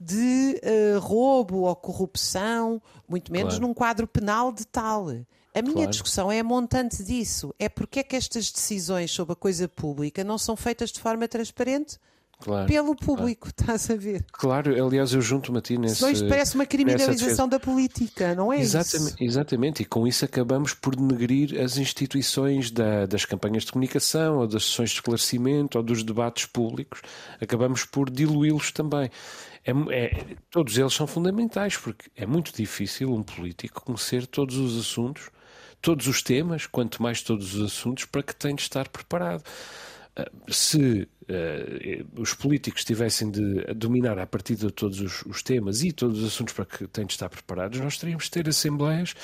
de 0.00 0.58
uh, 0.64 0.98
roubo 0.98 1.64
ou 1.64 1.76
corrupção, 1.76 2.80
muito 3.06 3.30
menos 3.30 3.54
claro. 3.54 3.68
num 3.68 3.74
quadro 3.74 4.06
penal 4.06 4.50
de 4.50 4.66
tal. 4.66 5.08
A 5.52 5.60
minha 5.60 5.74
claro. 5.74 5.90
discussão 5.90 6.32
é 6.32 6.40
a 6.40 6.44
montante 6.44 7.04
disso. 7.04 7.54
É 7.58 7.68
porque 7.68 8.00
é 8.00 8.02
que 8.02 8.16
estas 8.16 8.50
decisões 8.50 9.10
sobre 9.10 9.34
a 9.34 9.36
coisa 9.36 9.68
pública 9.68 10.24
não 10.24 10.38
são 10.38 10.56
feitas 10.56 10.90
de 10.90 11.00
forma 11.00 11.28
transparente? 11.28 11.98
Claro, 12.40 12.66
pelo 12.66 12.96
público, 12.96 13.48
claro. 13.54 13.76
estás 13.76 13.90
a 13.90 13.96
ver? 13.96 14.24
Claro, 14.32 14.84
aliás, 14.84 15.12
eu 15.12 15.20
junto-me 15.20 15.58
a 15.58 15.60
ti 15.60 15.76
nesse. 15.76 15.96
Senão 15.96 16.10
isto 16.10 16.28
parece 16.28 16.54
uma 16.54 16.66
criminalização 16.66 17.48
da 17.48 17.60
política, 17.60 18.34
não 18.34 18.52
é 18.52 18.58
exatamente, 18.58 19.14
isso? 19.14 19.24
Exatamente, 19.24 19.82
e 19.82 19.84
com 19.84 20.06
isso 20.06 20.24
acabamos 20.24 20.72
por 20.74 20.96
denegrir 20.96 21.60
as 21.60 21.76
instituições 21.76 22.70
da, 22.70 23.06
das 23.06 23.24
campanhas 23.24 23.64
de 23.64 23.72
comunicação, 23.72 24.38
ou 24.38 24.46
das 24.46 24.64
sessões 24.64 24.90
de 24.90 24.96
esclarecimento, 24.96 25.78
ou 25.78 25.84
dos 25.84 26.02
debates 26.02 26.46
públicos, 26.46 27.02
acabamos 27.40 27.84
por 27.84 28.10
diluí-los 28.10 28.72
também. 28.72 29.10
É, 29.64 29.72
é, 29.94 30.36
todos 30.50 30.76
eles 30.78 30.94
são 30.94 31.06
fundamentais, 31.06 31.76
porque 31.76 32.10
é 32.16 32.26
muito 32.26 32.52
difícil 32.54 33.12
um 33.12 33.22
político 33.22 33.82
conhecer 33.84 34.26
todos 34.26 34.56
os 34.56 34.78
assuntos, 34.78 35.30
todos 35.82 36.06
os 36.06 36.22
temas, 36.22 36.66
quanto 36.66 37.02
mais 37.02 37.22
todos 37.22 37.54
os 37.54 37.72
assuntos, 37.72 38.04
para 38.06 38.22
que 38.22 38.34
tem 38.34 38.54
de 38.54 38.62
estar 38.62 38.88
preparado. 38.88 39.44
Ah, 40.16 40.28
se 40.48 41.08
uh, 41.22 42.20
os 42.20 42.34
políticos 42.34 42.84
tivessem 42.84 43.30
de 43.30 43.62
dominar 43.74 44.18
a 44.18 44.26
partir 44.26 44.56
de 44.56 44.70
todos 44.70 45.00
os, 45.00 45.22
os, 45.22 45.42
temas 45.42 45.82
e 45.82 45.92
todos 45.92 46.20
os 46.20 46.26
assuntos 46.26 46.52
para 46.52 46.64
que 46.64 46.86
têm 46.88 47.06
de 47.06 47.12
estar 47.12 47.28
preparados, 47.28 47.78
nós 47.78 47.96
teríamos 47.96 48.24
de 48.24 48.30
ter 48.32 48.48
assembleias 48.48 49.14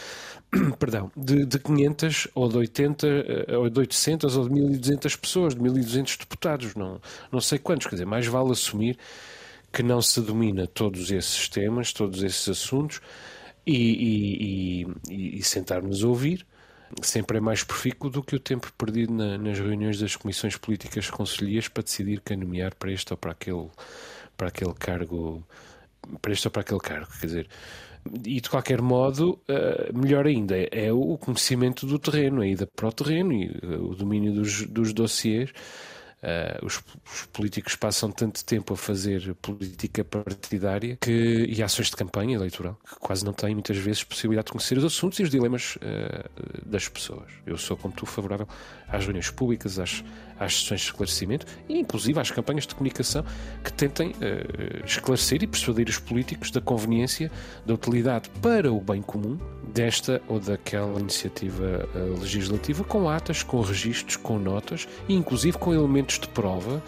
perdão, 0.78 1.10
de, 1.16 1.44
de 1.44 1.58
500 1.58 2.28
ou 2.34 2.48
de 2.48 2.58
80 2.58 3.06
ah, 3.48 3.58
ou 3.58 3.68
de 3.68 3.80
800 3.80 4.36
ou 4.36 4.48
de 4.48 4.54
1200 4.54 5.16
pessoas, 5.16 5.54
de 5.54 5.62
1200 5.62 6.16
deputados, 6.18 6.74
não, 6.76 7.00
não 7.32 7.40
sei 7.40 7.58
quantos, 7.58 7.86
quer 7.88 7.96
dizer, 7.96 8.06
mais 8.06 8.26
vale 8.26 8.52
assumir 8.52 8.96
que 9.72 9.82
não 9.82 10.00
se 10.00 10.20
domina 10.20 10.66
todos 10.68 11.10
esses 11.10 11.48
temas, 11.48 11.92
todos 11.92 12.22
esses 12.22 12.48
assuntos 12.48 13.00
e, 13.66 13.74
e, 13.74 14.86
e, 15.10 15.38
e 15.38 15.42
sentar-nos 15.42 16.04
a 16.04 16.06
ouvir 16.06 16.46
sempre 17.02 17.38
é 17.38 17.40
mais 17.40 17.64
profícuo 17.64 18.10
do 18.10 18.22
que 18.22 18.36
o 18.36 18.40
tempo 18.40 18.72
perdido 18.76 19.12
na, 19.12 19.38
nas 19.38 19.58
reuniões 19.58 19.98
das 19.98 20.16
comissões 20.16 20.56
políticas 20.56 21.10
conselheiras 21.10 21.68
para 21.68 21.82
decidir 21.82 22.20
quem 22.20 22.36
nomear 22.36 22.74
para 22.74 22.92
este 22.92 23.12
ou 23.12 23.16
para 23.16 23.32
aquele, 23.32 23.68
para 24.36 24.48
aquele 24.48 24.74
cargo, 24.74 25.44
para 26.20 26.32
este 26.32 26.46
ou 26.46 26.50
para 26.50 26.62
aquele 26.62 26.80
cargo. 26.80 27.08
Quer 27.20 27.26
dizer, 27.26 27.48
e 28.24 28.40
de 28.40 28.48
qualquer 28.48 28.80
modo, 28.80 29.40
eh, 29.48 29.90
melhor 29.92 30.26
ainda, 30.26 30.56
é 30.70 30.92
o 30.92 31.18
conhecimento 31.18 31.86
do 31.86 31.98
terreno, 31.98 32.40
a 32.40 32.46
ida 32.46 32.66
para 32.66 32.88
o 32.88 32.92
terreno 32.92 33.32
e 33.32 33.46
eh, 33.46 33.76
o 33.76 33.94
domínio 33.94 34.32
dos, 34.32 34.66
dos 34.66 34.92
dossiers 34.92 35.52
Uh, 36.26 36.66
os, 36.66 36.82
os, 37.08 37.26
políticos 37.26 37.76
passam 37.76 38.10
tanto 38.10 38.44
tempo 38.44 38.74
a 38.74 38.76
fazer 38.76 39.32
política 39.36 40.02
partidária 40.02 40.98
que, 41.00 41.46
e 41.48 41.62
ações 41.62 41.86
de 41.86 41.94
campanha 41.94 42.34
eleitoral 42.34 42.76
que 42.84 42.96
quase 42.96 43.24
não 43.24 43.32
têm 43.32 43.54
muitas 43.54 43.76
vezes 43.76 44.02
possibilidade 44.02 44.46
de 44.46 44.52
conhecer 44.52 44.76
os 44.76 44.84
assuntos 44.84 45.20
e 45.20 45.22
os 45.22 45.30
dilemas 45.30 45.76
uh, 45.76 46.68
das 46.68 46.88
pessoas. 46.88 47.30
Eu 47.46 47.56
sou, 47.56 47.76
como 47.76 47.94
tu, 47.94 48.04
favorável 48.06 48.48
às 48.88 49.04
reuniões 49.04 49.30
públicas, 49.30 49.78
às, 49.78 50.02
às 50.38 50.60
sessões 50.60 50.80
de 50.80 50.86
esclarecimento 50.86 51.46
e, 51.68 51.78
inclusive, 51.78 52.18
às 52.18 52.30
campanhas 52.30 52.66
de 52.66 52.74
comunicação 52.74 53.24
que 53.62 53.72
tentem 53.72 54.10
uh, 54.10 54.84
esclarecer 54.84 55.42
e 55.42 55.46
persuadir 55.46 55.88
os 55.88 55.98
políticos 55.98 56.50
da 56.50 56.60
conveniência, 56.60 57.30
da 57.64 57.74
utilidade 57.74 58.28
para 58.42 58.72
o 58.72 58.80
bem 58.80 59.02
comum 59.02 59.38
desta 59.72 60.22
ou 60.28 60.38
daquela 60.40 60.98
iniciativa 61.00 61.88
uh, 61.94 62.20
legislativa, 62.20 62.84
com 62.84 63.08
atas, 63.08 63.42
com 63.42 63.60
registros, 63.60 64.16
com 64.16 64.38
notas 64.38 64.88
e, 65.08 65.14
inclusive, 65.14 65.58
com 65.58 65.74
elementos 65.74 66.18
de 66.18 66.28
prova 66.28 66.82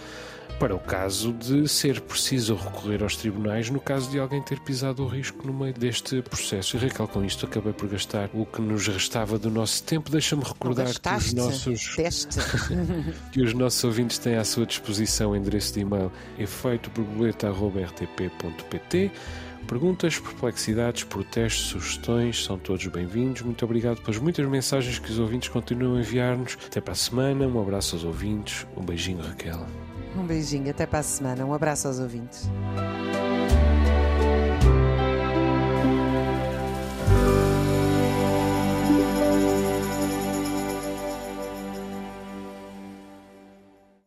para 0.58 0.74
o 0.74 0.78
caso 0.78 1.32
de 1.32 1.66
ser 1.68 2.00
preciso 2.00 2.56
recorrer 2.56 3.02
aos 3.02 3.16
tribunais 3.16 3.68
no 3.70 3.80
caso 3.80 4.10
de 4.10 4.18
alguém 4.18 4.42
ter 4.42 4.58
pisado 4.60 5.04
o 5.04 5.06
risco 5.06 5.46
no 5.46 5.52
meio 5.52 5.72
deste 5.72 6.20
processo. 6.22 6.76
E 6.76 6.80
Raquel, 6.80 7.06
com 7.06 7.24
isto 7.24 7.46
acabei 7.46 7.72
por 7.72 7.88
gastar 7.88 8.28
o 8.34 8.44
que 8.44 8.60
nos 8.60 8.88
restava 8.88 9.38
do 9.38 9.48
nosso 9.50 9.84
tempo. 9.84 10.10
Deixa-me 10.10 10.42
recordar 10.42 10.98
que 10.98 11.14
os 11.14 11.32
nossos 11.32 11.94
que 13.32 13.40
os 13.42 13.54
nossos 13.54 13.84
ouvintes 13.84 14.18
têm 14.18 14.34
à 14.36 14.44
sua 14.44 14.66
disposição 14.66 15.30
o 15.30 15.36
endereço 15.36 15.74
de 15.74 15.80
e-mail 15.80 16.10
efeitoborboleta.rtp.pt 16.38 19.12
Perguntas, 19.68 20.18
perplexidades, 20.18 21.04
protestos, 21.04 21.66
sugestões 21.66 22.42
são 22.42 22.58
todos 22.58 22.86
bem-vindos. 22.86 23.42
Muito 23.42 23.62
obrigado 23.66 24.00
pelas 24.00 24.18
muitas 24.18 24.48
mensagens 24.48 24.98
que 24.98 25.10
os 25.10 25.18
ouvintes 25.18 25.50
continuam 25.50 25.96
a 25.96 26.00
enviar-nos. 26.00 26.56
Até 26.66 26.80
para 26.80 26.92
a 26.92 26.96
semana. 26.96 27.46
Um 27.46 27.60
abraço 27.60 27.96
aos 27.96 28.04
ouvintes. 28.04 28.66
Um 28.74 28.82
beijinho, 28.82 29.20
Raquel. 29.20 29.66
Um 30.18 30.26
beijinho, 30.26 30.68
até 30.70 30.84
para 30.84 30.98
a 30.98 31.02
semana. 31.02 31.46
Um 31.46 31.54
abraço 31.54 31.86
aos 31.86 32.00
ouvintes. 32.00 32.48